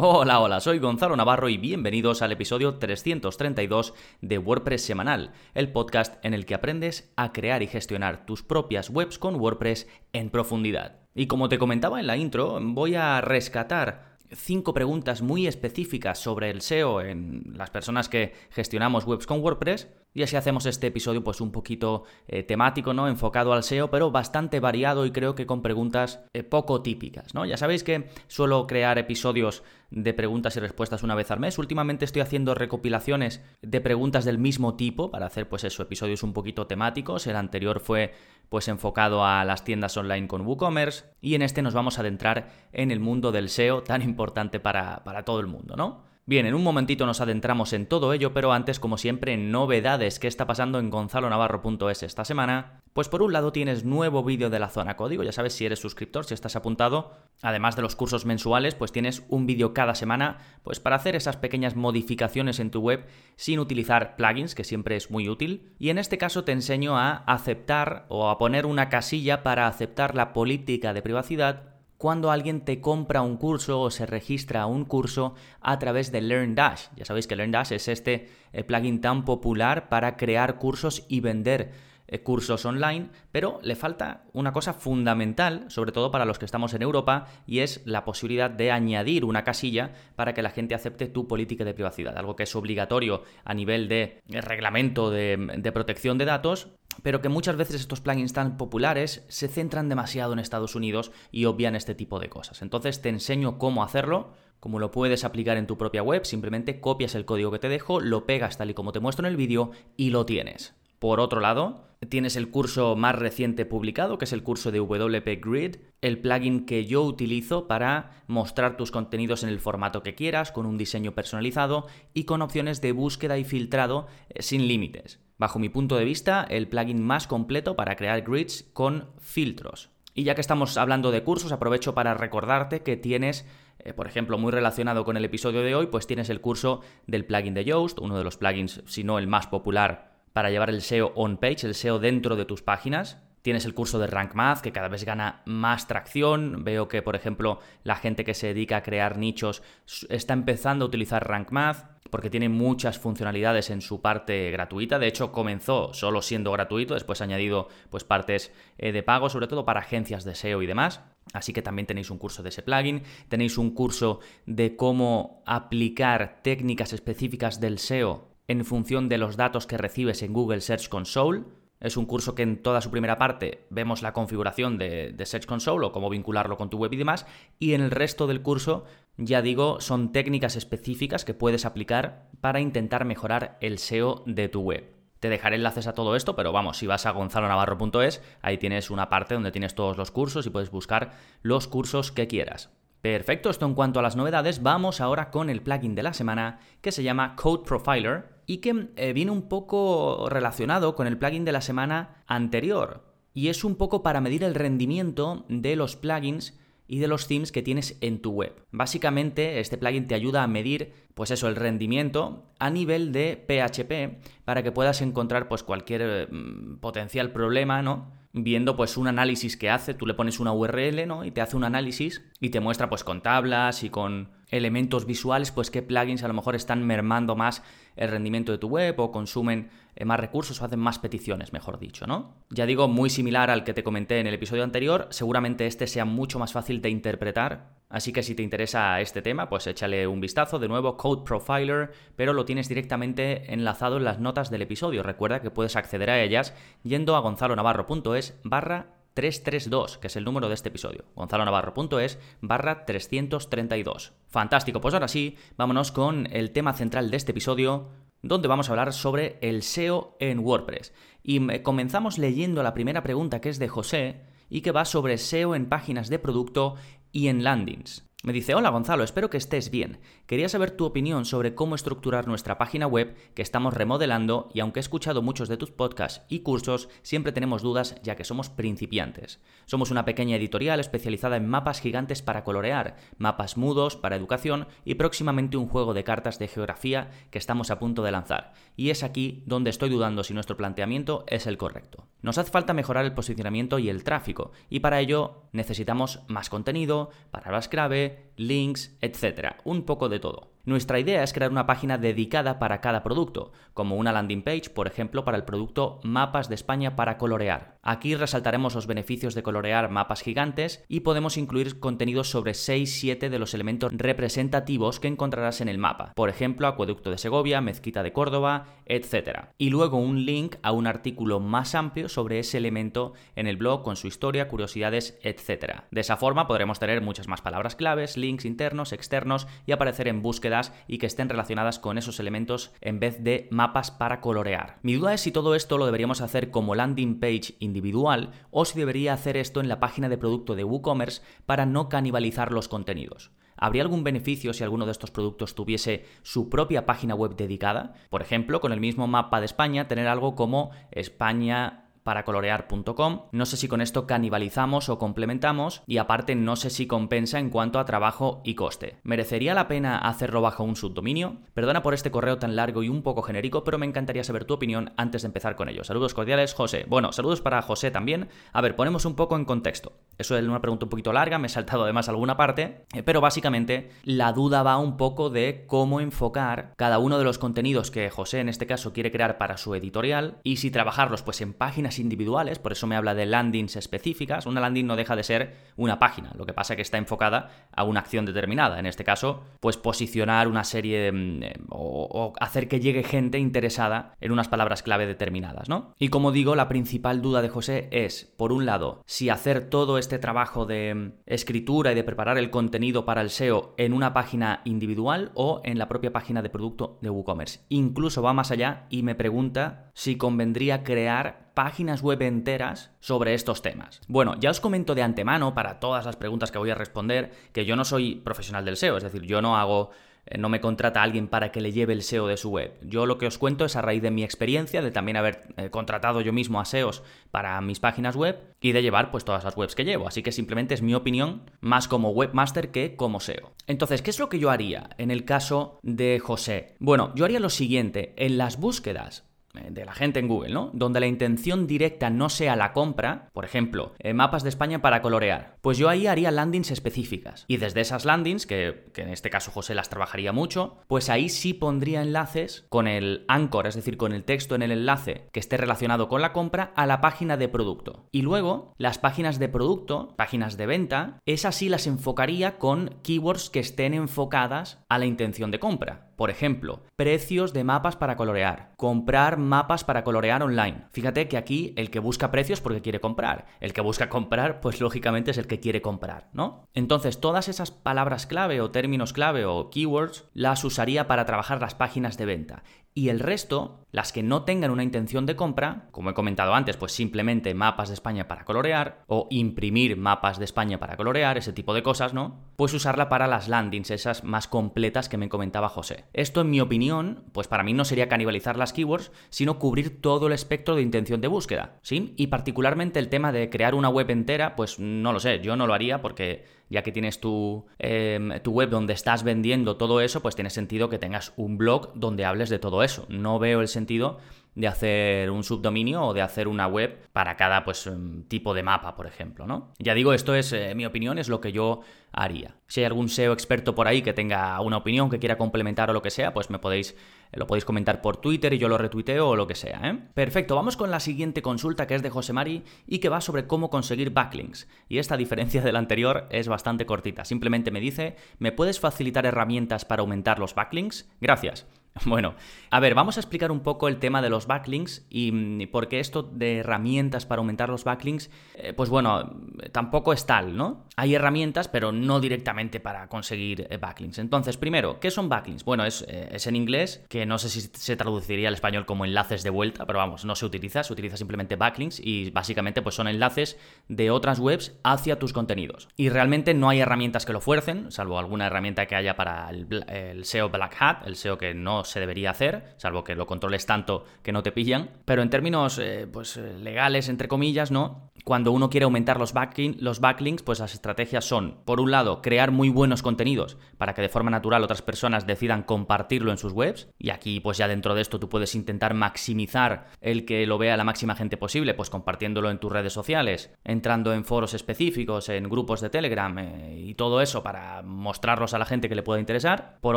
Hola, 0.00 0.38
hola, 0.38 0.60
soy 0.60 0.78
Gonzalo 0.78 1.16
Navarro 1.16 1.48
y 1.48 1.56
bienvenidos 1.56 2.22
al 2.22 2.30
episodio 2.30 2.76
332 2.76 3.94
de 4.20 4.38
WordPress 4.38 4.82
Semanal, 4.82 5.32
el 5.54 5.72
podcast 5.72 6.24
en 6.24 6.34
el 6.34 6.46
que 6.46 6.54
aprendes 6.54 7.12
a 7.16 7.32
crear 7.32 7.64
y 7.64 7.66
gestionar 7.66 8.24
tus 8.24 8.44
propias 8.44 8.90
webs 8.90 9.18
con 9.18 9.34
WordPress 9.34 9.88
en 10.12 10.30
profundidad. 10.30 11.00
Y 11.16 11.26
como 11.26 11.48
te 11.48 11.58
comentaba 11.58 11.98
en 11.98 12.06
la 12.06 12.16
intro, 12.16 12.60
voy 12.62 12.94
a 12.94 13.20
rescatar 13.20 14.18
cinco 14.30 14.72
preguntas 14.72 15.20
muy 15.20 15.48
específicas 15.48 16.20
sobre 16.20 16.50
el 16.50 16.60
SEO 16.60 17.00
en 17.00 17.54
las 17.56 17.70
personas 17.70 18.08
que 18.08 18.34
gestionamos 18.50 19.04
webs 19.04 19.26
con 19.26 19.40
WordPress 19.40 19.88
y 20.14 20.22
así 20.22 20.36
hacemos 20.36 20.66
este 20.66 20.88
episodio 20.88 21.22
pues 21.22 21.40
un 21.40 21.52
poquito 21.52 22.04
eh, 22.26 22.42
temático, 22.42 22.94
¿no? 22.94 23.08
Enfocado 23.08 23.52
al 23.52 23.62
SEO, 23.62 23.90
pero 23.90 24.10
bastante 24.10 24.60
variado 24.60 25.06
y 25.06 25.12
creo 25.12 25.34
que 25.34 25.46
con 25.46 25.62
preguntas 25.62 26.20
eh, 26.32 26.42
poco 26.42 26.82
típicas, 26.82 27.34
¿no? 27.34 27.44
Ya 27.44 27.56
sabéis 27.56 27.84
que 27.84 28.08
suelo 28.26 28.66
crear 28.66 28.98
episodios 28.98 29.62
de 29.90 30.12
preguntas 30.14 30.56
y 30.56 30.60
respuestas 30.60 31.02
una 31.02 31.14
vez 31.14 31.30
al 31.30 31.40
mes. 31.40 31.58
Últimamente 31.58 32.04
estoy 32.04 32.22
haciendo 32.22 32.54
recopilaciones 32.54 33.42
de 33.62 33.80
preguntas 33.80 34.24
del 34.24 34.38
mismo 34.38 34.76
tipo 34.76 35.10
para 35.10 35.26
hacer 35.26 35.48
pues 35.48 35.64
eso, 35.64 35.82
episodios 35.82 36.22
un 36.22 36.32
poquito 36.32 36.66
temáticos. 36.66 37.26
El 37.26 37.36
anterior 37.36 37.80
fue 37.80 38.12
pues 38.48 38.68
enfocado 38.68 39.24
a 39.24 39.44
las 39.44 39.64
tiendas 39.64 39.96
online 39.96 40.26
con 40.26 40.46
WooCommerce 40.46 41.04
y 41.20 41.34
en 41.34 41.42
este 41.42 41.62
nos 41.62 41.74
vamos 41.74 41.98
a 41.98 42.00
adentrar 42.00 42.50
en 42.72 42.90
el 42.90 43.00
mundo 43.00 43.30
del 43.32 43.48
SEO 43.48 43.82
tan 43.82 44.02
importante 44.02 44.58
para, 44.60 45.04
para 45.04 45.24
todo 45.24 45.40
el 45.40 45.46
mundo, 45.46 45.76
¿no? 45.76 46.07
Bien, 46.28 46.44
en 46.44 46.52
un 46.52 46.62
momentito 46.62 47.06
nos 47.06 47.22
adentramos 47.22 47.72
en 47.72 47.86
todo 47.86 48.12
ello, 48.12 48.34
pero 48.34 48.52
antes, 48.52 48.78
como 48.78 48.98
siempre, 48.98 49.38
novedades 49.38 50.18
que 50.18 50.28
está 50.28 50.46
pasando 50.46 50.78
en 50.78 50.90
gonzalonavarro.es 50.90 52.02
esta 52.02 52.26
semana. 52.26 52.82
Pues 52.92 53.08
por 53.08 53.22
un 53.22 53.32
lado 53.32 53.50
tienes 53.50 53.86
nuevo 53.86 54.22
vídeo 54.22 54.50
de 54.50 54.58
la 54.58 54.68
zona 54.68 54.94
código, 54.94 55.22
ya 55.22 55.32
sabes 55.32 55.54
si 55.54 55.64
eres 55.64 55.78
suscriptor, 55.78 56.26
si 56.26 56.34
estás 56.34 56.54
apuntado, 56.54 57.14
además 57.40 57.76
de 57.76 57.82
los 57.82 57.96
cursos 57.96 58.26
mensuales, 58.26 58.74
pues 58.74 58.92
tienes 58.92 59.24
un 59.30 59.46
vídeo 59.46 59.72
cada 59.72 59.94
semana, 59.94 60.36
pues 60.64 60.80
para 60.80 60.96
hacer 60.96 61.16
esas 61.16 61.38
pequeñas 61.38 61.76
modificaciones 61.76 62.60
en 62.60 62.70
tu 62.70 62.80
web 62.80 63.06
sin 63.36 63.58
utilizar 63.58 64.14
plugins, 64.16 64.54
que 64.54 64.64
siempre 64.64 64.96
es 64.96 65.10
muy 65.10 65.30
útil. 65.30 65.72
Y 65.78 65.88
en 65.88 65.96
este 65.96 66.18
caso 66.18 66.44
te 66.44 66.52
enseño 66.52 66.98
a 66.98 67.24
aceptar 67.24 68.04
o 68.10 68.28
a 68.28 68.36
poner 68.36 68.66
una 68.66 68.90
casilla 68.90 69.42
para 69.42 69.66
aceptar 69.66 70.14
la 70.14 70.34
política 70.34 70.92
de 70.92 71.00
privacidad 71.00 71.77
cuando 71.98 72.30
alguien 72.30 72.60
te 72.64 72.80
compra 72.80 73.22
un 73.22 73.36
curso 73.36 73.80
o 73.80 73.90
se 73.90 74.06
registra 74.06 74.66
un 74.66 74.84
curso 74.84 75.34
a 75.60 75.78
través 75.80 76.12
de 76.12 76.20
LearnDash. 76.20 76.86
Ya 76.96 77.04
sabéis 77.04 77.26
que 77.26 77.34
LearnDash 77.34 77.72
es 77.72 77.88
este 77.88 78.28
eh, 78.52 78.62
plugin 78.62 79.00
tan 79.00 79.24
popular 79.24 79.88
para 79.88 80.16
crear 80.16 80.58
cursos 80.58 81.04
y 81.08 81.20
vender 81.20 81.72
eh, 82.08 82.22
cursos 82.22 82.64
online, 82.64 83.10
pero 83.30 83.60
le 83.62 83.76
falta 83.76 84.24
una 84.32 84.52
cosa 84.52 84.72
fundamental, 84.72 85.66
sobre 85.68 85.92
todo 85.92 86.10
para 86.10 86.24
los 86.24 86.38
que 86.38 86.46
estamos 86.46 86.74
en 86.74 86.82
Europa, 86.82 87.26
y 87.46 87.60
es 87.60 87.82
la 87.84 88.04
posibilidad 88.04 88.50
de 88.50 88.70
añadir 88.70 89.24
una 89.24 89.44
casilla 89.44 89.92
para 90.16 90.34
que 90.34 90.42
la 90.42 90.50
gente 90.50 90.74
acepte 90.74 91.06
tu 91.06 91.28
política 91.28 91.64
de 91.64 91.74
privacidad, 91.74 92.16
algo 92.16 92.34
que 92.34 92.44
es 92.44 92.56
obligatorio 92.56 93.22
a 93.44 93.54
nivel 93.54 93.88
de 93.88 94.22
reglamento 94.26 95.10
de, 95.10 95.36
de 95.58 95.72
protección 95.72 96.18
de 96.18 96.24
datos, 96.24 96.68
pero 97.02 97.20
que 97.20 97.28
muchas 97.28 97.56
veces 97.56 97.80
estos 97.80 98.00
plugins 98.00 98.32
tan 98.32 98.56
populares 98.56 99.24
se 99.28 99.48
centran 99.48 99.88
demasiado 99.88 100.32
en 100.32 100.38
Estados 100.38 100.74
Unidos 100.74 101.12
y 101.30 101.44
obvian 101.44 101.76
este 101.76 101.94
tipo 101.94 102.18
de 102.18 102.28
cosas. 102.28 102.62
Entonces 102.62 103.02
te 103.02 103.08
enseño 103.08 103.58
cómo 103.58 103.84
hacerlo, 103.84 104.32
cómo 104.60 104.78
lo 104.78 104.90
puedes 104.90 105.24
aplicar 105.24 105.56
en 105.56 105.66
tu 105.66 105.78
propia 105.78 106.02
web, 106.02 106.24
simplemente 106.24 106.80
copias 106.80 107.14
el 107.14 107.24
código 107.24 107.50
que 107.50 107.58
te 107.58 107.68
dejo, 107.68 108.00
lo 108.00 108.26
pegas 108.26 108.58
tal 108.58 108.70
y 108.70 108.74
como 108.74 108.92
te 108.92 109.00
muestro 109.00 109.26
en 109.26 109.32
el 109.32 109.36
vídeo 109.36 109.70
y 109.96 110.10
lo 110.10 110.26
tienes. 110.26 110.74
Por 110.98 111.20
otro 111.20 111.40
lado, 111.40 111.88
tienes 112.08 112.36
el 112.36 112.50
curso 112.50 112.96
más 112.96 113.14
reciente 113.14 113.66
publicado, 113.66 114.18
que 114.18 114.24
es 114.24 114.32
el 114.32 114.42
curso 114.42 114.70
de 114.70 114.78
WP 114.78 115.44
Grid, 115.44 115.76
el 116.00 116.18
plugin 116.18 116.66
que 116.66 116.86
yo 116.86 117.02
utilizo 117.02 117.66
para 117.66 118.22
mostrar 118.26 118.76
tus 118.76 118.90
contenidos 118.90 119.42
en 119.42 119.48
el 119.48 119.60
formato 119.60 120.02
que 120.02 120.14
quieras, 120.14 120.52
con 120.52 120.66
un 120.66 120.78
diseño 120.78 121.12
personalizado 121.12 121.86
y 122.14 122.24
con 122.24 122.42
opciones 122.42 122.80
de 122.80 122.92
búsqueda 122.92 123.38
y 123.38 123.44
filtrado 123.44 124.06
eh, 124.30 124.42
sin 124.42 124.66
límites. 124.68 125.20
Bajo 125.38 125.58
mi 125.58 125.68
punto 125.68 125.96
de 125.96 126.04
vista, 126.04 126.44
el 126.48 126.68
plugin 126.68 127.02
más 127.02 127.26
completo 127.26 127.76
para 127.76 127.96
crear 127.96 128.22
grids 128.22 128.64
con 128.72 129.10
filtros. 129.18 129.90
Y 130.14 130.24
ya 130.24 130.34
que 130.34 130.40
estamos 130.40 130.76
hablando 130.76 131.12
de 131.12 131.22
cursos, 131.22 131.52
aprovecho 131.52 131.94
para 131.94 132.14
recordarte 132.14 132.82
que 132.82 132.96
tienes, 132.96 133.46
eh, 133.78 133.92
por 133.92 134.08
ejemplo, 134.08 134.36
muy 134.36 134.50
relacionado 134.50 135.04
con 135.04 135.16
el 135.16 135.24
episodio 135.24 135.62
de 135.62 135.76
hoy, 135.76 135.86
pues 135.86 136.08
tienes 136.08 136.28
el 136.28 136.40
curso 136.40 136.80
del 137.06 137.24
plugin 137.24 137.54
de 137.54 137.64
Yoast, 137.64 138.00
uno 138.00 138.18
de 138.18 138.24
los 138.24 138.36
plugins, 138.36 138.82
si 138.86 139.04
no 139.04 139.20
el 139.20 139.28
más 139.28 139.46
popular 139.46 140.07
para 140.38 140.50
llevar 140.50 140.70
el 140.70 140.82
SEO 140.82 141.10
on 141.16 141.36
page, 141.36 141.66
el 141.66 141.74
SEO 141.74 141.98
dentro 141.98 142.36
de 142.36 142.44
tus 142.44 142.62
páginas. 142.62 143.18
Tienes 143.42 143.64
el 143.64 143.74
curso 143.74 143.98
de 143.98 144.06
Rank 144.06 144.34
Math, 144.34 144.60
que 144.60 144.70
cada 144.70 144.86
vez 144.86 145.04
gana 145.04 145.42
más 145.46 145.88
tracción. 145.88 146.62
Veo 146.62 146.86
que, 146.86 147.02
por 147.02 147.16
ejemplo, 147.16 147.58
la 147.82 147.96
gente 147.96 148.24
que 148.24 148.34
se 148.34 148.46
dedica 148.46 148.76
a 148.76 148.82
crear 148.84 149.18
nichos 149.18 149.64
está 150.08 150.34
empezando 150.34 150.84
a 150.84 150.86
utilizar 150.86 151.26
Rank 151.26 151.50
Math 151.50 151.86
porque 152.10 152.30
tiene 152.30 152.48
muchas 152.48 153.00
funcionalidades 153.00 153.70
en 153.70 153.80
su 153.80 154.00
parte 154.00 154.52
gratuita. 154.52 155.00
De 155.00 155.08
hecho, 155.08 155.32
comenzó 155.32 155.92
solo 155.92 156.22
siendo 156.22 156.52
gratuito, 156.52 156.94
después 156.94 157.20
ha 157.20 157.24
añadido 157.24 157.66
pues, 157.90 158.04
partes 158.04 158.52
eh, 158.78 158.92
de 158.92 159.02
pago, 159.02 159.30
sobre 159.30 159.48
todo 159.48 159.64
para 159.64 159.80
agencias 159.80 160.22
de 160.22 160.36
SEO 160.36 160.62
y 160.62 160.66
demás. 160.66 161.00
Así 161.32 161.52
que 161.52 161.62
también 161.62 161.86
tenéis 161.86 162.10
un 162.10 162.18
curso 162.18 162.44
de 162.44 162.50
ese 162.50 162.62
plugin, 162.62 163.02
tenéis 163.28 163.58
un 163.58 163.72
curso 163.72 164.20
de 164.46 164.76
cómo 164.76 165.42
aplicar 165.46 166.42
técnicas 166.44 166.92
específicas 166.92 167.58
del 167.58 167.80
SEO 167.80 168.27
en 168.48 168.64
función 168.64 169.08
de 169.08 169.18
los 169.18 169.36
datos 169.36 169.66
que 169.66 169.76
recibes 169.76 170.22
en 170.22 170.32
Google 170.32 170.62
Search 170.62 170.88
Console. 170.88 171.44
Es 171.80 171.96
un 171.96 172.06
curso 172.06 172.34
que 172.34 172.42
en 172.42 172.60
toda 172.60 172.80
su 172.80 172.90
primera 172.90 173.18
parte 173.18 173.66
vemos 173.70 174.02
la 174.02 174.12
configuración 174.12 174.78
de, 174.78 175.14
Search 175.24 175.46
Console 175.46 175.86
o 175.86 175.92
cómo 175.92 176.10
vincularlo 176.10 176.56
con 176.56 176.70
tu 176.70 176.78
web 176.78 176.92
y 176.92 176.96
demás. 176.96 177.26
Y 177.60 177.74
en 177.74 177.82
el 177.82 177.92
resto 177.92 178.26
del 178.26 178.42
curso, 178.42 178.84
ya 179.16 179.42
digo, 179.42 179.80
son 179.80 180.10
técnicas 180.10 180.56
específicas 180.56 181.24
que 181.24 181.34
puedes 181.34 181.66
aplicar 181.66 182.30
para 182.40 182.60
intentar 182.60 183.04
mejorar 183.04 183.58
el 183.60 183.78
SEO 183.78 184.24
de 184.26 184.48
tu 184.48 184.62
web. 184.62 184.92
Te 185.20 185.28
dejaré 185.28 185.56
enlaces 185.56 185.86
a 185.86 185.94
todo 185.94 186.16
esto, 186.16 186.34
pero 186.34 186.52
vamos, 186.52 186.78
si 186.78 186.86
vas 186.86 187.04
a 187.04 187.10
gonzalonavarro.es, 187.10 188.22
ahí 188.40 188.56
tienes 188.56 188.90
una 188.90 189.08
parte 189.08 189.34
donde 189.34 189.52
tienes 189.52 189.74
todos 189.74 189.96
los 189.96 190.10
cursos 190.10 190.46
y 190.46 190.50
puedes 190.50 190.70
buscar 190.70 191.12
los 191.42 191.68
cursos 191.68 192.12
que 192.12 192.28
quieras. 192.28 192.70
Perfecto, 193.02 193.50
esto 193.50 193.66
en 193.66 193.74
cuanto 193.74 194.00
a 194.00 194.02
las 194.02 194.16
novedades, 194.16 194.62
vamos 194.62 195.00
ahora 195.00 195.30
con 195.30 195.50
el 195.50 195.62
plugin 195.62 195.94
de 195.94 196.02
la 196.02 196.14
semana 196.14 196.60
que 196.80 196.92
se 196.92 197.02
llama 197.02 197.36
Code 197.36 197.64
Profiler 197.64 198.37
y 198.48 198.56
que 198.58 198.88
eh, 198.96 199.12
viene 199.12 199.30
un 199.30 199.42
poco 199.42 200.26
relacionado 200.30 200.96
con 200.96 201.06
el 201.06 201.18
plugin 201.18 201.44
de 201.44 201.52
la 201.52 201.60
semana 201.60 202.24
anterior. 202.26 203.04
Y 203.34 203.48
es 203.48 203.62
un 203.62 203.76
poco 203.76 204.02
para 204.02 204.22
medir 204.22 204.42
el 204.42 204.54
rendimiento 204.54 205.44
de 205.50 205.76
los 205.76 205.96
plugins 205.96 206.58
y 206.88 206.98
de 206.98 207.08
los 207.08 207.28
themes 207.28 207.52
que 207.52 207.62
tienes 207.62 207.98
en 208.00 208.22
tu 208.22 208.30
web. 208.30 208.64
Básicamente, 208.72 209.60
este 209.60 209.76
plugin 209.76 210.06
te 210.06 210.14
ayuda 210.14 210.42
a 210.42 210.48
medir, 210.48 210.94
pues 211.14 211.30
eso, 211.30 211.46
el 211.46 211.56
rendimiento 211.56 212.50
a 212.58 212.70
nivel 212.70 213.12
de 213.12 213.36
PHP 213.36 214.24
para 214.46 214.62
que 214.62 214.72
puedas 214.72 215.02
encontrar 215.02 215.46
pues 215.46 215.62
cualquier 215.62 216.32
mm, 216.32 216.78
potencial 216.78 217.30
problema, 217.32 217.82
¿no? 217.82 218.16
viendo 218.32 218.76
pues 218.76 218.96
un 218.96 219.08
análisis 219.08 219.56
que 219.56 219.68
hace, 219.68 219.94
tú 219.94 220.06
le 220.06 220.14
pones 220.14 220.38
una 220.38 220.52
URL, 220.52 221.06
¿no? 221.06 221.24
Y 221.24 221.30
te 221.30 221.40
hace 221.40 221.56
un 221.56 221.64
análisis 221.64 222.22
y 222.40 222.50
te 222.50 222.60
muestra 222.60 222.88
pues 222.88 223.02
con 223.02 223.20
tablas 223.22 223.82
y 223.82 223.90
con 223.90 224.30
elementos 224.50 225.06
visuales, 225.06 225.50
pues 225.50 225.70
qué 225.70 225.82
plugins 225.82 226.22
a 226.22 226.28
lo 226.28 226.34
mejor 226.34 226.54
están 226.54 226.86
mermando 226.86 227.36
más 227.36 227.62
el 227.96 228.10
rendimiento 228.10 228.52
de 228.52 228.58
tu 228.58 228.68
web 228.68 228.98
o 228.98 229.10
consumen 229.10 229.70
eh, 229.96 230.04
más 230.04 230.20
recursos 230.20 230.60
o 230.60 230.64
hacen 230.64 230.78
más 230.78 230.98
peticiones, 230.98 231.52
mejor 231.52 231.78
dicho, 231.78 232.06
¿no? 232.06 232.34
Ya 232.50 232.66
digo, 232.66 232.88
muy 232.88 233.10
similar 233.10 233.50
al 233.50 233.64
que 233.64 233.74
te 233.74 233.82
comenté 233.82 234.20
en 234.20 234.26
el 234.26 234.34
episodio 234.34 234.64
anterior, 234.64 235.08
seguramente 235.10 235.66
este 235.66 235.86
sea 235.86 236.04
mucho 236.04 236.38
más 236.38 236.52
fácil 236.52 236.80
de 236.80 236.90
interpretar, 236.90 237.74
así 237.88 238.12
que 238.12 238.22
si 238.22 238.34
te 238.34 238.42
interesa 238.42 239.00
este 239.00 239.22
tema, 239.22 239.48
pues 239.48 239.66
échale 239.66 240.06
un 240.06 240.20
vistazo, 240.20 240.58
de 240.58 240.68
nuevo, 240.68 240.96
Code 240.96 241.24
Profiler, 241.24 241.90
pero 242.16 242.32
lo 242.32 242.44
tienes 242.44 242.68
directamente 242.68 243.52
enlazado 243.52 243.96
en 243.96 244.04
las 244.04 244.20
notas 244.20 244.50
del 244.50 244.62
episodio, 244.62 245.02
recuerda 245.02 245.40
que 245.40 245.50
puedes 245.50 245.76
acceder 245.76 246.10
a 246.10 246.22
ellas 246.22 246.54
yendo 246.84 247.16
a 247.16 247.20
gonzalonavarro.es 247.20 248.38
barra 248.44 248.97
332, 249.18 249.98
que 249.98 250.06
es 250.06 250.14
el 250.14 250.24
número 250.24 250.46
de 250.46 250.54
este 250.54 250.68
episodio. 250.68 251.06
gonzalonavarro.es 251.16 252.20
barra 252.40 252.84
332. 252.84 254.12
Fantástico, 254.28 254.80
pues 254.80 254.94
ahora 254.94 255.08
sí, 255.08 255.36
vámonos 255.56 255.90
con 255.90 256.28
el 256.32 256.52
tema 256.52 256.72
central 256.72 257.10
de 257.10 257.16
este 257.16 257.32
episodio, 257.32 257.88
donde 258.22 258.46
vamos 258.46 258.68
a 258.68 258.72
hablar 258.72 258.92
sobre 258.92 259.36
el 259.40 259.64
SEO 259.64 260.16
en 260.20 260.38
WordPress. 260.38 260.94
Y 261.24 261.40
comenzamos 261.62 262.16
leyendo 262.16 262.62
la 262.62 262.74
primera 262.74 263.02
pregunta 263.02 263.40
que 263.40 263.48
es 263.48 263.58
de 263.58 263.66
José, 263.66 264.20
y 264.48 264.60
que 264.60 264.70
va 264.70 264.84
sobre 264.84 265.18
SEO 265.18 265.56
en 265.56 265.68
páginas 265.68 266.10
de 266.10 266.20
producto 266.20 266.76
y 267.10 267.26
en 267.26 267.42
landings. 267.42 268.07
Me 268.24 268.32
dice, 268.32 268.56
hola 268.56 268.70
Gonzalo, 268.70 269.04
espero 269.04 269.30
que 269.30 269.36
estés 269.36 269.70
bien. 269.70 270.00
Quería 270.26 270.48
saber 270.48 270.72
tu 270.72 270.84
opinión 270.84 271.24
sobre 271.24 271.54
cómo 271.54 271.76
estructurar 271.76 272.26
nuestra 272.26 272.58
página 272.58 272.88
web 272.88 273.14
que 273.34 273.42
estamos 273.42 273.74
remodelando 273.74 274.50
y 274.52 274.58
aunque 274.58 274.80
he 274.80 274.82
escuchado 274.82 275.22
muchos 275.22 275.48
de 275.48 275.56
tus 275.56 275.70
podcasts 275.70 276.22
y 276.28 276.40
cursos, 276.40 276.88
siempre 277.02 277.30
tenemos 277.30 277.62
dudas 277.62 277.94
ya 278.02 278.16
que 278.16 278.24
somos 278.24 278.50
principiantes. 278.50 279.40
Somos 279.66 279.92
una 279.92 280.04
pequeña 280.04 280.34
editorial 280.34 280.80
especializada 280.80 281.36
en 281.36 281.46
mapas 281.46 281.80
gigantes 281.80 282.20
para 282.20 282.42
colorear, 282.42 282.96
mapas 283.18 283.56
mudos 283.56 283.94
para 283.94 284.16
educación 284.16 284.66
y 284.84 284.96
próximamente 284.96 285.56
un 285.56 285.68
juego 285.68 285.94
de 285.94 286.02
cartas 286.02 286.40
de 286.40 286.48
geografía 286.48 287.12
que 287.30 287.38
estamos 287.38 287.70
a 287.70 287.78
punto 287.78 288.02
de 288.02 288.10
lanzar. 288.10 288.52
Y 288.74 288.90
es 288.90 289.04
aquí 289.04 289.44
donde 289.46 289.70
estoy 289.70 289.90
dudando 289.90 290.24
si 290.24 290.34
nuestro 290.34 290.56
planteamiento 290.56 291.24
es 291.28 291.46
el 291.46 291.56
correcto. 291.56 292.08
Nos 292.20 292.36
hace 292.36 292.50
falta 292.50 292.74
mejorar 292.74 293.04
el 293.04 293.14
posicionamiento 293.14 293.78
y 293.78 293.88
el 293.88 294.02
tráfico 294.02 294.50
y 294.68 294.80
para 294.80 294.98
ello 294.98 295.44
necesitamos 295.52 296.22
más 296.26 296.50
contenido, 296.50 297.10
palabras 297.30 297.68
clave, 297.68 298.07
Friday 298.08 298.27
links, 298.38 298.96
etc. 299.00 299.56
Un 299.64 299.82
poco 299.82 300.08
de 300.08 300.20
todo. 300.20 300.52
Nuestra 300.68 300.98
idea 300.98 301.22
es 301.22 301.32
crear 301.32 301.50
una 301.50 301.66
página 301.66 301.96
dedicada 301.96 302.58
para 302.58 302.82
cada 302.82 303.02
producto, 303.02 303.52
como 303.72 303.96
una 303.96 304.12
landing 304.12 304.42
page, 304.42 304.68
por 304.68 304.86
ejemplo, 304.86 305.24
para 305.24 305.38
el 305.38 305.44
producto 305.44 305.98
Mapas 306.02 306.50
de 306.50 306.56
España 306.56 306.94
para 306.94 307.16
colorear. 307.16 307.78
Aquí 307.82 308.14
resaltaremos 308.14 308.74
los 308.74 308.86
beneficios 308.86 309.34
de 309.34 309.42
colorear 309.42 309.90
mapas 309.90 310.20
gigantes 310.20 310.84
y 310.86 311.00
podemos 311.00 311.38
incluir 311.38 311.80
contenidos 311.80 312.28
sobre 312.28 312.52
6-7 312.52 313.30
de 313.30 313.38
los 313.38 313.54
elementos 313.54 313.90
representativos 313.94 315.00
que 315.00 315.08
encontrarás 315.08 315.62
en 315.62 315.70
el 315.70 315.78
mapa, 315.78 316.12
por 316.14 316.28
ejemplo, 316.28 316.66
Acueducto 316.66 317.10
de 317.10 317.16
Segovia, 317.16 317.62
Mezquita 317.62 318.02
de 318.02 318.12
Córdoba, 318.12 318.66
etc. 318.84 319.46
Y 319.56 319.70
luego 319.70 319.96
un 319.96 320.26
link 320.26 320.56
a 320.62 320.72
un 320.72 320.86
artículo 320.86 321.40
más 321.40 321.74
amplio 321.74 322.10
sobre 322.10 322.40
ese 322.40 322.58
elemento 322.58 323.14
en 323.36 323.46
el 323.46 323.56
blog 323.56 323.82
con 323.82 323.96
su 323.96 324.06
historia, 324.06 324.48
curiosidades, 324.48 325.18
etc. 325.22 325.84
De 325.90 326.02
esa 326.02 326.18
forma 326.18 326.46
podremos 326.46 326.78
tener 326.78 327.00
muchas 327.00 327.26
más 327.26 327.40
palabras 327.40 327.74
claves, 327.74 328.18
links 328.18 328.27
internos, 328.28 328.92
externos 328.92 329.46
y 329.66 329.72
aparecer 329.72 330.08
en 330.08 330.22
búsqueda 330.22 330.48
y 330.86 330.98
que 330.98 331.06
estén 331.06 331.28
relacionadas 331.28 331.78
con 331.78 331.98
esos 331.98 332.20
elementos 332.20 332.72
en 332.80 333.00
vez 333.00 333.22
de 333.22 333.48
mapas 333.50 333.90
para 333.90 334.20
colorear. 334.20 334.78
Mi 334.82 334.94
duda 334.94 335.14
es 335.14 335.20
si 335.20 335.32
todo 335.32 335.54
esto 335.54 335.78
lo 335.78 335.86
deberíamos 335.86 336.20
hacer 336.20 336.50
como 336.50 336.74
landing 336.74 337.20
page 337.20 337.54
individual 337.58 338.32
o 338.50 338.64
si 338.64 338.78
debería 338.78 339.12
hacer 339.12 339.36
esto 339.36 339.60
en 339.60 339.68
la 339.68 339.80
página 339.80 340.08
de 340.08 340.18
producto 340.18 340.54
de 340.54 340.64
WooCommerce 340.64 341.22
para 341.46 341.66
no 341.66 341.88
canibalizar 341.88 342.52
los 342.52 342.68
contenidos. 342.68 343.30
¿Habría 343.60 343.82
algún 343.82 344.04
beneficio 344.04 344.52
si 344.52 344.62
alguno 344.62 344.86
de 344.86 344.92
estos 344.92 345.10
productos 345.10 345.56
tuviese 345.56 346.04
su 346.22 346.48
propia 346.48 346.86
página 346.86 347.16
web 347.16 347.34
dedicada? 347.34 347.94
Por 348.08 348.22
ejemplo, 348.22 348.60
con 348.60 348.72
el 348.72 348.80
mismo 348.80 349.08
mapa 349.08 349.40
de 349.40 349.46
España, 349.46 349.88
tener 349.88 350.06
algo 350.06 350.36
como 350.36 350.70
España 350.92 351.87
para 352.08 352.24
colorear.com. 352.24 353.26
No 353.32 353.44
sé 353.44 353.58
si 353.58 353.68
con 353.68 353.82
esto 353.82 354.06
canibalizamos 354.06 354.88
o 354.88 354.98
complementamos 354.98 355.82
y 355.86 355.98
aparte 355.98 356.34
no 356.34 356.56
sé 356.56 356.70
si 356.70 356.86
compensa 356.86 357.38
en 357.38 357.50
cuanto 357.50 357.78
a 357.78 357.84
trabajo 357.84 358.40
y 358.44 358.54
coste. 358.54 358.96
¿Merecería 359.02 359.52
la 359.52 359.68
pena 359.68 359.98
hacerlo 359.98 360.40
bajo 360.40 360.64
un 360.64 360.74
subdominio? 360.74 361.36
Perdona 361.52 361.82
por 361.82 361.92
este 361.92 362.10
correo 362.10 362.38
tan 362.38 362.56
largo 362.56 362.82
y 362.82 362.88
un 362.88 363.02
poco 363.02 363.20
genérico, 363.20 363.62
pero 363.62 363.76
me 363.76 363.84
encantaría 363.84 364.24
saber 364.24 364.46
tu 364.46 364.54
opinión 364.54 364.94
antes 364.96 365.20
de 365.20 365.26
empezar 365.26 365.54
con 365.54 365.68
ello. 365.68 365.84
Saludos 365.84 366.14
cordiales, 366.14 366.54
José. 366.54 366.86
Bueno, 366.88 367.12
saludos 367.12 367.42
para 367.42 367.60
José 367.60 367.90
también. 367.90 368.30
A 368.54 368.62
ver, 368.62 368.74
ponemos 368.74 369.04
un 369.04 369.14
poco 369.14 369.36
en 369.36 369.44
contexto. 369.44 369.92
Eso 370.16 370.34
es 370.38 370.48
una 370.48 370.62
pregunta 370.62 370.86
un 370.86 370.90
poquito 370.90 371.12
larga, 371.12 371.38
me 371.38 371.48
he 371.48 371.50
saltado 371.50 371.84
además 371.84 372.08
alguna 372.08 372.38
parte, 372.38 372.86
eh, 372.94 373.02
pero 373.02 373.20
básicamente 373.20 373.90
la 374.02 374.32
duda 374.32 374.62
va 374.62 374.78
un 374.78 374.96
poco 374.96 375.28
de 375.28 375.66
cómo 375.66 376.00
enfocar 376.00 376.72
cada 376.76 376.98
uno 376.98 377.18
de 377.18 377.24
los 377.24 377.36
contenidos 377.38 377.90
que 377.90 378.08
José 378.08 378.40
en 378.40 378.48
este 378.48 378.66
caso 378.66 378.94
quiere 378.94 379.12
crear 379.12 379.36
para 379.36 379.58
su 379.58 379.74
editorial 379.74 380.38
y 380.42 380.56
si 380.56 380.70
trabajarlos 380.70 381.22
pues 381.22 381.42
en 381.42 381.52
páginas 381.52 381.97
individuales, 381.98 382.58
por 382.58 382.72
eso 382.72 382.86
me 382.86 382.96
habla 382.96 383.14
de 383.14 383.26
landings 383.26 383.76
específicas. 383.76 384.46
Una 384.46 384.60
landing 384.60 384.86
no 384.86 384.96
deja 384.96 385.16
de 385.16 385.22
ser 385.22 385.54
una 385.76 385.98
página, 385.98 386.32
lo 386.36 386.46
que 386.46 386.52
pasa 386.52 386.74
es 386.74 386.76
que 386.76 386.82
está 386.82 386.98
enfocada 386.98 387.50
a 387.72 387.84
una 387.84 388.00
acción 388.00 388.26
determinada, 388.26 388.78
en 388.78 388.86
este 388.86 389.04
caso 389.04 389.42
pues 389.60 389.76
posicionar 389.76 390.48
una 390.48 390.64
serie 390.64 391.12
mm, 391.12 391.42
eh, 391.42 391.54
o, 391.70 392.08
o 392.10 392.32
hacer 392.40 392.68
que 392.68 392.80
llegue 392.80 393.02
gente 393.02 393.38
interesada 393.38 394.14
en 394.20 394.32
unas 394.32 394.48
palabras 394.48 394.82
clave 394.82 395.06
determinadas, 395.06 395.68
¿no? 395.68 395.94
Y 395.98 396.08
como 396.08 396.32
digo, 396.32 396.54
la 396.54 396.68
principal 396.68 397.22
duda 397.22 397.42
de 397.42 397.48
José 397.48 397.88
es, 397.90 398.32
por 398.36 398.52
un 398.52 398.66
lado, 398.66 399.02
si 399.06 399.30
hacer 399.30 399.68
todo 399.68 399.98
este 399.98 400.18
trabajo 400.18 400.66
de 400.66 401.12
escritura 401.26 401.92
y 401.92 401.94
de 401.94 402.04
preparar 402.04 402.38
el 402.38 402.50
contenido 402.50 403.04
para 403.04 403.20
el 403.20 403.30
SEO 403.30 403.74
en 403.76 403.92
una 403.92 404.12
página 404.12 404.62
individual 404.64 405.30
o 405.34 405.60
en 405.64 405.78
la 405.78 405.88
propia 405.88 406.12
página 406.12 406.42
de 406.42 406.50
producto 406.50 406.98
de 407.00 407.10
WooCommerce. 407.10 407.60
Incluso 407.68 408.22
va 408.22 408.32
más 408.32 408.50
allá 408.50 408.86
y 408.90 409.02
me 409.02 409.14
pregunta 409.14 409.90
si 409.94 410.16
convendría 410.16 410.84
crear 410.84 411.47
páginas 411.58 412.02
web 412.02 412.22
enteras 412.22 412.92
sobre 413.00 413.34
estos 413.34 413.62
temas. 413.62 414.00
Bueno, 414.06 414.36
ya 414.38 414.48
os 414.48 414.60
comento 414.60 414.94
de 414.94 415.02
antemano 415.02 415.54
para 415.54 415.80
todas 415.80 416.06
las 416.06 416.14
preguntas 416.14 416.52
que 416.52 416.58
voy 416.58 416.70
a 416.70 416.76
responder 416.76 417.32
que 417.52 417.64
yo 417.64 417.74
no 417.74 417.84
soy 417.84 418.14
profesional 418.14 418.64
del 418.64 418.76
SEO, 418.76 418.96
es 418.96 419.02
decir, 419.02 419.22
yo 419.22 419.42
no 419.42 419.56
hago 419.56 419.90
eh, 420.26 420.38
no 420.38 420.48
me 420.50 420.60
contrata 420.60 421.00
a 421.00 421.02
alguien 421.02 421.26
para 421.26 421.50
que 421.50 421.60
le 421.60 421.72
lleve 421.72 421.94
el 421.94 422.04
SEO 422.04 422.28
de 422.28 422.36
su 422.36 422.50
web. 422.50 422.78
Yo 422.82 423.06
lo 423.06 423.18
que 423.18 423.26
os 423.26 423.38
cuento 423.38 423.64
es 423.64 423.74
a 423.74 423.82
raíz 423.82 424.02
de 424.02 424.12
mi 424.12 424.22
experiencia, 424.22 424.82
de 424.82 424.92
también 424.92 425.16
haber 425.16 425.48
eh, 425.56 425.68
contratado 425.70 426.20
yo 426.20 426.32
mismo 426.32 426.60
a 426.60 426.64
SEOs 426.64 427.02
para 427.32 427.60
mis 427.60 427.80
páginas 427.80 428.14
web 428.14 428.38
y 428.60 428.70
de 428.70 428.82
llevar 428.82 429.10
pues 429.10 429.24
todas 429.24 429.42
las 429.42 429.56
webs 429.56 429.74
que 429.74 429.84
llevo. 429.84 430.06
Así 430.06 430.22
que 430.22 430.30
simplemente 430.30 430.74
es 430.74 430.82
mi 430.82 430.94
opinión 430.94 431.42
más 431.60 431.88
como 431.88 432.10
webmaster 432.10 432.70
que 432.70 432.94
como 432.94 433.18
SEO. 433.18 433.52
Entonces, 433.66 434.00
¿qué 434.00 434.10
es 434.10 434.20
lo 434.20 434.28
que 434.28 434.38
yo 434.38 434.50
haría 434.50 434.90
en 434.98 435.10
el 435.10 435.24
caso 435.24 435.80
de 435.82 436.20
José? 436.20 436.76
Bueno, 436.78 437.10
yo 437.16 437.24
haría 437.24 437.40
lo 437.40 437.50
siguiente, 437.50 438.14
en 438.16 438.38
las 438.38 438.60
búsquedas 438.60 439.27
de 439.70 439.84
la 439.84 439.92
gente 439.92 440.20
en 440.20 440.28
Google, 440.28 440.52
¿no? 440.52 440.70
Donde 440.72 441.00
la 441.00 441.06
intención 441.06 441.66
directa 441.66 442.10
no 442.10 442.28
sea 442.28 442.56
la 442.56 442.72
compra, 442.72 443.28
por 443.32 443.44
ejemplo, 443.44 443.92
eh, 443.98 444.14
mapas 444.14 444.42
de 444.42 444.48
España 444.48 444.80
para 444.80 445.02
colorear, 445.02 445.56
pues 445.60 445.78
yo 445.78 445.88
ahí 445.88 446.06
haría 446.06 446.30
landings 446.30 446.70
específicas. 446.70 447.44
Y 447.48 447.58
desde 447.58 447.80
esas 447.80 448.04
landings, 448.04 448.46
que, 448.46 448.90
que, 448.92 449.02
en 449.02 449.10
este 449.10 449.30
caso 449.30 449.50
José 449.50 449.74
las 449.74 449.90
trabajaría 449.90 450.32
mucho, 450.32 450.78
pues 450.86 451.10
ahí 451.10 451.28
sí 451.28 451.54
pondría 451.54 452.02
enlaces 452.02 452.66
con 452.68 452.86
el 452.86 453.24
anchor, 453.28 453.66
es 453.66 453.74
decir, 453.74 453.96
con 453.96 454.12
el 454.12 454.24
texto 454.24 454.54
en 454.54 454.62
el 454.62 454.72
enlace 454.72 455.28
que 455.32 455.40
esté 455.40 455.56
relacionado 455.56 456.08
con 456.08 456.22
la 456.22 456.32
compra 456.32 456.72
a 456.76 456.86
la 456.86 457.00
página 457.00 457.36
de 457.36 457.48
producto. 457.48 458.08
Y 458.10 458.22
luego, 458.22 458.74
las 458.78 458.98
páginas 458.98 459.38
de 459.38 459.48
producto, 459.48 460.14
páginas 460.16 460.56
de 460.56 460.66
venta, 460.66 461.20
esas 461.26 461.54
sí 461.54 461.68
las 461.68 461.86
enfocaría 461.86 462.58
con 462.58 462.96
keywords 463.02 463.50
que 463.50 463.60
estén 463.60 463.94
enfocadas 463.94 464.78
a 464.88 464.98
la 464.98 465.06
intención 465.06 465.50
de 465.50 465.58
compra. 465.58 466.07
Por 466.18 466.30
ejemplo, 466.30 466.82
precios 466.96 467.52
de 467.52 467.62
mapas 467.62 467.94
para 467.94 468.16
colorear, 468.16 468.72
comprar 468.76 469.36
mapas 469.36 469.84
para 469.84 470.02
colorear 470.02 470.42
online. 470.42 470.88
Fíjate 470.90 471.28
que 471.28 471.36
aquí 471.36 471.72
el 471.76 471.92
que 471.92 472.00
busca 472.00 472.32
precios 472.32 472.60
porque 472.60 472.82
quiere 472.82 472.98
comprar, 472.98 473.46
el 473.60 473.72
que 473.72 473.82
busca 473.82 474.08
comprar 474.08 474.58
pues 474.58 474.80
lógicamente 474.80 475.30
es 475.30 475.38
el 475.38 475.46
que 475.46 475.60
quiere 475.60 475.80
comprar, 475.80 476.28
¿no? 476.32 476.66
Entonces 476.74 477.20
todas 477.20 477.48
esas 477.48 477.70
palabras 477.70 478.26
clave 478.26 478.60
o 478.60 478.72
términos 478.72 479.12
clave 479.12 479.44
o 479.44 479.70
keywords 479.70 480.24
las 480.34 480.64
usaría 480.64 481.06
para 481.06 481.24
trabajar 481.24 481.60
las 481.60 481.76
páginas 481.76 482.18
de 482.18 482.26
venta 482.26 482.64
y 482.98 483.10
el 483.10 483.20
resto, 483.20 483.84
las 483.92 484.12
que 484.12 484.24
no 484.24 484.42
tengan 484.42 484.72
una 484.72 484.82
intención 484.82 485.24
de 485.24 485.36
compra, 485.36 485.86
como 485.92 486.10
he 486.10 486.14
comentado 486.14 486.52
antes, 486.52 486.76
pues 486.76 486.90
simplemente 486.90 487.54
mapas 487.54 487.86
de 487.86 487.94
España 487.94 488.26
para 488.26 488.44
colorear 488.44 489.04
o 489.06 489.28
imprimir 489.30 489.96
mapas 489.96 490.40
de 490.40 490.44
España 490.44 490.80
para 490.80 490.96
colorear, 490.96 491.38
ese 491.38 491.52
tipo 491.52 491.74
de 491.74 491.84
cosas, 491.84 492.12
¿no? 492.12 492.40
Pues 492.56 492.74
usarla 492.74 493.08
para 493.08 493.28
las 493.28 493.46
landings, 493.46 493.92
esas 493.92 494.24
más 494.24 494.48
completas 494.48 495.08
que 495.08 495.16
me 495.16 495.28
comentaba 495.28 495.68
José. 495.68 496.06
Esto, 496.12 496.40
en 496.40 496.50
mi 496.50 496.60
opinión, 496.60 497.22
pues 497.30 497.46
para 497.46 497.62
mí 497.62 497.72
no 497.72 497.84
sería 497.84 498.08
canibalizar 498.08 498.56
las 498.56 498.72
keywords, 498.72 499.12
sino 499.30 499.60
cubrir 499.60 500.02
todo 500.02 500.26
el 500.26 500.32
espectro 500.32 500.74
de 500.74 500.82
intención 500.82 501.20
de 501.20 501.28
búsqueda, 501.28 501.78
¿sí? 501.82 502.14
Y 502.16 502.26
particularmente 502.26 502.98
el 502.98 503.08
tema 503.08 503.30
de 503.30 503.48
crear 503.48 503.76
una 503.76 503.90
web 503.90 504.10
entera, 504.10 504.56
pues 504.56 504.80
no 504.80 505.12
lo 505.12 505.20
sé, 505.20 505.38
yo 505.38 505.54
no 505.54 505.68
lo 505.68 505.74
haría 505.74 506.02
porque 506.02 506.57
ya 506.70 506.82
que 506.82 506.92
tienes 506.92 507.20
tu, 507.20 507.64
em, 507.78 508.40
tu 508.42 508.52
web 508.52 508.70
donde 508.70 508.92
estás 508.92 509.22
vendiendo 509.22 509.76
todo 509.76 510.00
eso, 510.00 510.20
pues 510.20 510.34
tiene 510.34 510.50
sentido 510.50 510.88
que 510.88 510.98
tengas 510.98 511.32
un 511.36 511.58
blog 511.58 511.92
donde 511.94 512.24
hables 512.24 512.50
de 512.50 512.58
todo 512.58 512.82
eso. 512.82 513.06
No 513.08 513.38
veo 513.38 513.60
el 513.60 513.68
sentido 513.68 514.18
de 514.54 514.66
hacer 514.66 515.30
un 515.30 515.44
subdominio 515.44 516.02
o 516.02 516.14
de 516.14 516.22
hacer 516.22 516.48
una 516.48 516.66
web 516.66 517.08
para 517.12 517.36
cada 517.36 517.64
pues, 517.64 517.86
em, 517.86 518.24
tipo 518.24 518.54
de 518.54 518.62
mapa, 518.62 518.96
por 518.96 519.06
ejemplo, 519.06 519.46
¿no? 519.46 519.72
Ya 519.78 519.94
digo, 519.94 520.12
esto 520.12 520.34
es 520.34 520.52
eh, 520.52 520.74
mi 520.74 520.84
opinión, 520.84 521.18
es 521.18 521.28
lo 521.28 521.40
que 521.40 521.52
yo 521.52 521.80
haría. 522.12 522.56
Si 522.66 522.80
hay 522.80 522.86
algún 522.86 523.08
SEO 523.08 523.32
experto 523.32 523.74
por 523.74 523.86
ahí 523.86 524.02
que 524.02 524.12
tenga 524.12 524.60
una 524.60 524.78
opinión, 524.78 525.10
que 525.10 525.18
quiera 525.18 525.38
complementar 525.38 525.90
o 525.90 525.92
lo 525.92 526.02
que 526.02 526.10
sea, 526.10 526.32
pues 526.32 526.50
me 526.50 526.58
podéis 526.58 526.96
lo 527.32 527.46
podéis 527.46 527.64
comentar 527.64 528.00
por 528.00 528.16
Twitter 528.16 528.52
y 528.52 528.58
yo 528.58 528.68
lo 528.68 528.78
retuiteo 528.78 529.28
o 529.28 529.36
lo 529.36 529.46
que 529.46 529.54
sea, 529.54 529.80
¿eh? 529.84 529.98
Perfecto, 530.14 530.56
vamos 530.56 530.76
con 530.76 530.90
la 530.90 531.00
siguiente 531.00 531.42
consulta 531.42 531.86
que 531.86 531.94
es 531.94 532.02
de 532.02 532.10
José 532.10 532.32
Mari 532.32 532.64
y 532.86 532.98
que 532.98 533.08
va 533.08 533.20
sobre 533.20 533.46
cómo 533.46 533.70
conseguir 533.70 534.10
backlinks. 534.10 534.68
Y 534.88 534.98
esta 534.98 535.16
diferencia 535.16 535.60
de 535.60 535.72
la 535.72 535.78
anterior 535.78 536.26
es 536.30 536.48
bastante 536.48 536.86
cortita. 536.86 537.24
Simplemente 537.24 537.70
me 537.70 537.80
dice, 537.80 538.16
¿me 538.38 538.52
puedes 538.52 538.80
facilitar 538.80 539.26
herramientas 539.26 539.84
para 539.84 540.00
aumentar 540.00 540.38
los 540.38 540.54
backlinks? 540.54 541.08
Gracias. 541.20 541.66
Bueno, 542.06 542.34
a 542.70 542.80
ver, 542.80 542.94
vamos 542.94 543.16
a 543.16 543.20
explicar 543.20 543.50
un 543.50 543.60
poco 543.60 543.88
el 543.88 543.98
tema 543.98 544.22
de 544.22 544.30
los 544.30 544.46
backlinks 544.46 545.06
y, 545.10 545.32
mm, 545.32 545.68
por 545.70 545.88
qué 545.88 546.00
esto 546.00 546.22
de 546.22 546.58
herramientas 546.58 547.26
para 547.26 547.40
aumentar 547.40 547.68
los 547.68 547.84
backlinks, 547.84 548.30
eh, 548.54 548.72
pues 548.72 548.90
bueno, 548.90 549.36
tampoco 549.72 550.12
es 550.12 550.26
tal, 550.26 550.56
¿no? 550.56 550.86
Hay 550.96 551.14
herramientas, 551.14 551.68
pero 551.68 551.92
no 551.92 552.20
directamente 552.20 552.80
para 552.80 553.08
conseguir 553.08 553.66
eh, 553.70 553.76
backlinks. 553.76 554.18
Entonces, 554.18 554.56
primero, 554.56 555.00
¿qué 555.00 555.10
son 555.10 555.28
backlinks? 555.28 555.64
Bueno, 555.64 555.84
es, 555.84 556.04
eh, 556.08 556.28
es 556.32 556.46
en 556.46 556.56
inglés, 556.56 557.04
que 557.08 557.26
no 557.26 557.38
sé 557.38 557.48
si 557.48 557.60
se 557.60 557.96
traduciría 557.96 558.48
al 558.48 558.54
español 558.54 558.86
como 558.86 559.04
enlaces 559.04 559.42
de 559.42 559.50
vuelta, 559.50 559.86
pero 559.86 559.98
vamos, 559.98 560.24
no 560.24 560.34
se 560.34 560.46
utiliza, 560.46 560.82
se 560.82 560.92
utiliza 560.92 561.16
simplemente 561.16 561.56
backlinks 561.56 562.00
y 562.00 562.30
básicamente 562.30 562.82
pues 562.82 562.94
son 562.94 563.08
enlaces 563.08 563.58
de 563.88 564.10
otras 564.10 564.38
webs 564.38 564.74
hacia 564.82 565.18
tus 565.18 565.32
contenidos. 565.32 565.88
Y 565.96 566.08
realmente 566.08 566.54
no 566.54 566.68
hay 566.68 566.80
herramientas 566.80 567.26
que 567.26 567.32
lo 567.32 567.40
fuercen, 567.40 567.90
salvo 567.90 568.18
alguna 568.18 568.46
herramienta 568.46 568.86
que 568.86 568.96
haya 568.96 569.16
para 569.16 569.50
el, 569.50 569.84
el 569.88 570.24
SEO 570.24 570.48
Black 570.48 570.76
Hat, 570.78 571.06
el 571.06 571.16
SEO 571.16 571.38
que 571.38 571.54
no 571.54 571.84
se 571.90 572.00
debería 572.00 572.30
hacer, 572.30 572.74
salvo 572.76 573.04
que 573.04 573.14
lo 573.14 573.26
controles 573.26 573.66
tanto 573.66 574.04
que 574.22 574.32
no 574.32 574.42
te 574.42 574.52
pillan. 574.52 574.90
Pero 575.04 575.22
en 575.22 575.30
términos 575.30 575.78
eh, 575.78 576.06
pues, 576.10 576.36
eh, 576.36 576.58
legales, 576.58 577.08
entre 577.08 577.28
comillas, 577.28 577.70
¿no? 577.70 578.10
Cuando 578.24 578.52
uno 578.52 578.68
quiere 578.68 578.84
aumentar 578.84 579.18
los, 579.18 579.32
los 579.78 580.00
backlinks, 580.00 580.42
pues 580.42 580.60
las 580.60 580.74
estrategias 580.74 581.24
son, 581.24 581.58
por 581.64 581.80
un 581.80 581.90
lado, 581.90 582.20
crear 582.20 582.50
muy 582.50 582.68
buenos 582.68 583.02
contenidos 583.02 583.56
para 583.78 583.94
que 583.94 584.02
de 584.02 584.08
forma 584.08 584.30
natural 584.30 584.62
otras 584.62 584.82
personas 584.82 585.26
decidan 585.26 585.62
compartirlo 585.62 586.30
en 586.30 586.38
sus 586.38 586.52
webs. 586.52 586.88
Y 586.98 587.10
aquí, 587.10 587.40
pues 587.40 587.58
ya 587.58 587.68
dentro 587.68 587.94
de 587.94 588.02
esto, 588.02 588.18
tú 588.20 588.28
puedes 588.28 588.54
intentar 588.54 588.92
maximizar 588.94 589.86
el 590.00 590.24
que 590.24 590.46
lo 590.46 590.58
vea 590.58 590.76
la 590.76 590.84
máxima 590.84 591.14
gente 591.14 591.36
posible, 591.36 591.74
pues 591.74 591.90
compartiéndolo 591.90 592.50
en 592.50 592.58
tus 592.58 592.72
redes 592.72 592.92
sociales, 592.92 593.50
entrando 593.64 594.12
en 594.12 594.24
foros 594.24 594.54
específicos, 594.54 595.28
en 595.28 595.48
grupos 595.48 595.80
de 595.80 595.90
Telegram 595.90 596.38
eh, 596.38 596.76
y 596.78 596.94
todo 596.94 597.20
eso 597.20 597.42
para 597.42 597.82
mostrarlos 597.82 598.54
a 598.54 598.58
la 598.58 598.66
gente 598.66 598.88
que 598.88 598.94
le 598.94 599.02
pueda 599.02 599.20
interesar. 599.20 599.78
Por 599.80 599.96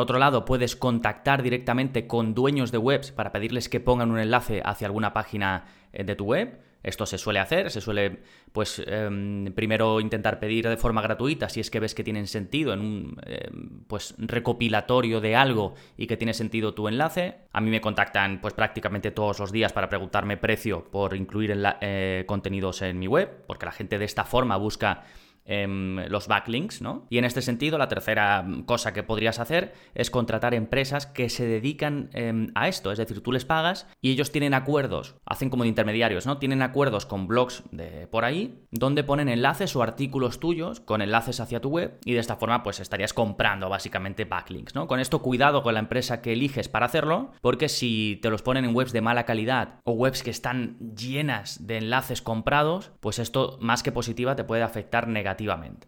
otro 0.00 0.18
lado, 0.18 0.44
puedes 0.44 0.76
contactar 0.76 1.42
directamente 1.42 1.81
con 2.06 2.34
dueños 2.34 2.70
de 2.72 2.78
webs 2.78 3.12
para 3.12 3.32
pedirles 3.32 3.68
que 3.68 3.80
pongan 3.80 4.10
un 4.10 4.18
enlace 4.18 4.62
hacia 4.64 4.86
alguna 4.86 5.12
página 5.12 5.64
eh, 5.92 6.04
de 6.04 6.14
tu 6.14 6.24
web. 6.24 6.60
Esto 6.82 7.06
se 7.06 7.16
suele 7.16 7.38
hacer, 7.38 7.70
se 7.70 7.80
suele, 7.80 8.22
pues, 8.50 8.82
em, 8.84 9.52
primero 9.52 10.00
intentar 10.00 10.40
pedir 10.40 10.68
de 10.68 10.76
forma 10.76 11.00
gratuita 11.00 11.48
si 11.48 11.60
es 11.60 11.70
que 11.70 11.78
ves 11.78 11.94
que 11.94 12.02
tienen 12.02 12.26
sentido 12.26 12.72
en 12.72 12.80
un, 12.80 13.20
em, 13.24 13.84
pues, 13.86 14.14
recopilatorio 14.18 15.20
de 15.20 15.36
algo 15.36 15.74
y 15.96 16.08
que 16.08 16.16
tiene 16.16 16.34
sentido 16.34 16.74
tu 16.74 16.88
enlace. 16.88 17.36
A 17.52 17.60
mí 17.60 17.70
me 17.70 17.80
contactan, 17.80 18.40
pues, 18.40 18.54
prácticamente 18.54 19.12
todos 19.12 19.38
los 19.38 19.52
días 19.52 19.72
para 19.72 19.88
preguntarme 19.88 20.36
precio 20.36 20.84
por 20.90 21.14
incluir 21.14 21.56
eh, 21.80 22.24
contenidos 22.26 22.82
en 22.82 22.98
mi 22.98 23.06
web, 23.06 23.44
porque 23.46 23.66
la 23.66 23.72
gente 23.72 23.98
de 23.98 24.04
esta 24.04 24.24
forma 24.24 24.56
busca 24.56 25.04
Em, 25.44 25.96
los 26.08 26.28
backlinks, 26.28 26.82
¿no? 26.82 27.06
Y 27.10 27.18
en 27.18 27.24
este 27.24 27.42
sentido, 27.42 27.76
la 27.76 27.88
tercera 27.88 28.46
cosa 28.64 28.92
que 28.92 29.02
podrías 29.02 29.40
hacer 29.40 29.74
es 29.94 30.08
contratar 30.08 30.54
empresas 30.54 31.06
que 31.06 31.28
se 31.28 31.46
dedican 31.46 32.10
em, 32.12 32.52
a 32.54 32.68
esto, 32.68 32.92
es 32.92 32.98
decir, 32.98 33.22
tú 33.22 33.32
les 33.32 33.44
pagas 33.44 33.88
y 34.00 34.12
ellos 34.12 34.30
tienen 34.30 34.54
acuerdos, 34.54 35.16
hacen 35.26 35.50
como 35.50 35.64
de 35.64 35.68
intermediarios, 35.68 36.26
¿no? 36.26 36.38
Tienen 36.38 36.62
acuerdos 36.62 37.06
con 37.06 37.26
blogs 37.26 37.64
de 37.72 38.06
por 38.06 38.24
ahí, 38.24 38.62
donde 38.70 39.02
ponen 39.02 39.28
enlaces 39.28 39.74
o 39.74 39.82
artículos 39.82 40.38
tuyos 40.38 40.78
con 40.78 41.02
enlaces 41.02 41.40
hacia 41.40 41.60
tu 41.60 41.70
web 41.70 41.98
y 42.04 42.12
de 42.12 42.20
esta 42.20 42.36
forma 42.36 42.62
pues 42.62 42.78
estarías 42.78 43.12
comprando 43.12 43.68
básicamente 43.68 44.24
backlinks, 44.24 44.76
¿no? 44.76 44.86
Con 44.86 45.00
esto 45.00 45.22
cuidado 45.22 45.64
con 45.64 45.74
la 45.74 45.80
empresa 45.80 46.22
que 46.22 46.34
eliges 46.34 46.68
para 46.68 46.86
hacerlo, 46.86 47.32
porque 47.40 47.68
si 47.68 48.20
te 48.22 48.30
los 48.30 48.42
ponen 48.42 48.64
en 48.64 48.76
webs 48.76 48.92
de 48.92 49.00
mala 49.00 49.24
calidad 49.24 49.80
o 49.82 49.92
webs 49.92 50.22
que 50.22 50.30
están 50.30 50.78
llenas 50.94 51.66
de 51.66 51.78
enlaces 51.78 52.22
comprados, 52.22 52.92
pues 53.00 53.18
esto 53.18 53.58
más 53.60 53.82
que 53.82 53.90
positiva 53.90 54.36
te 54.36 54.44
puede 54.44 54.62
afectar 54.62 55.08
negativamente 55.08 55.31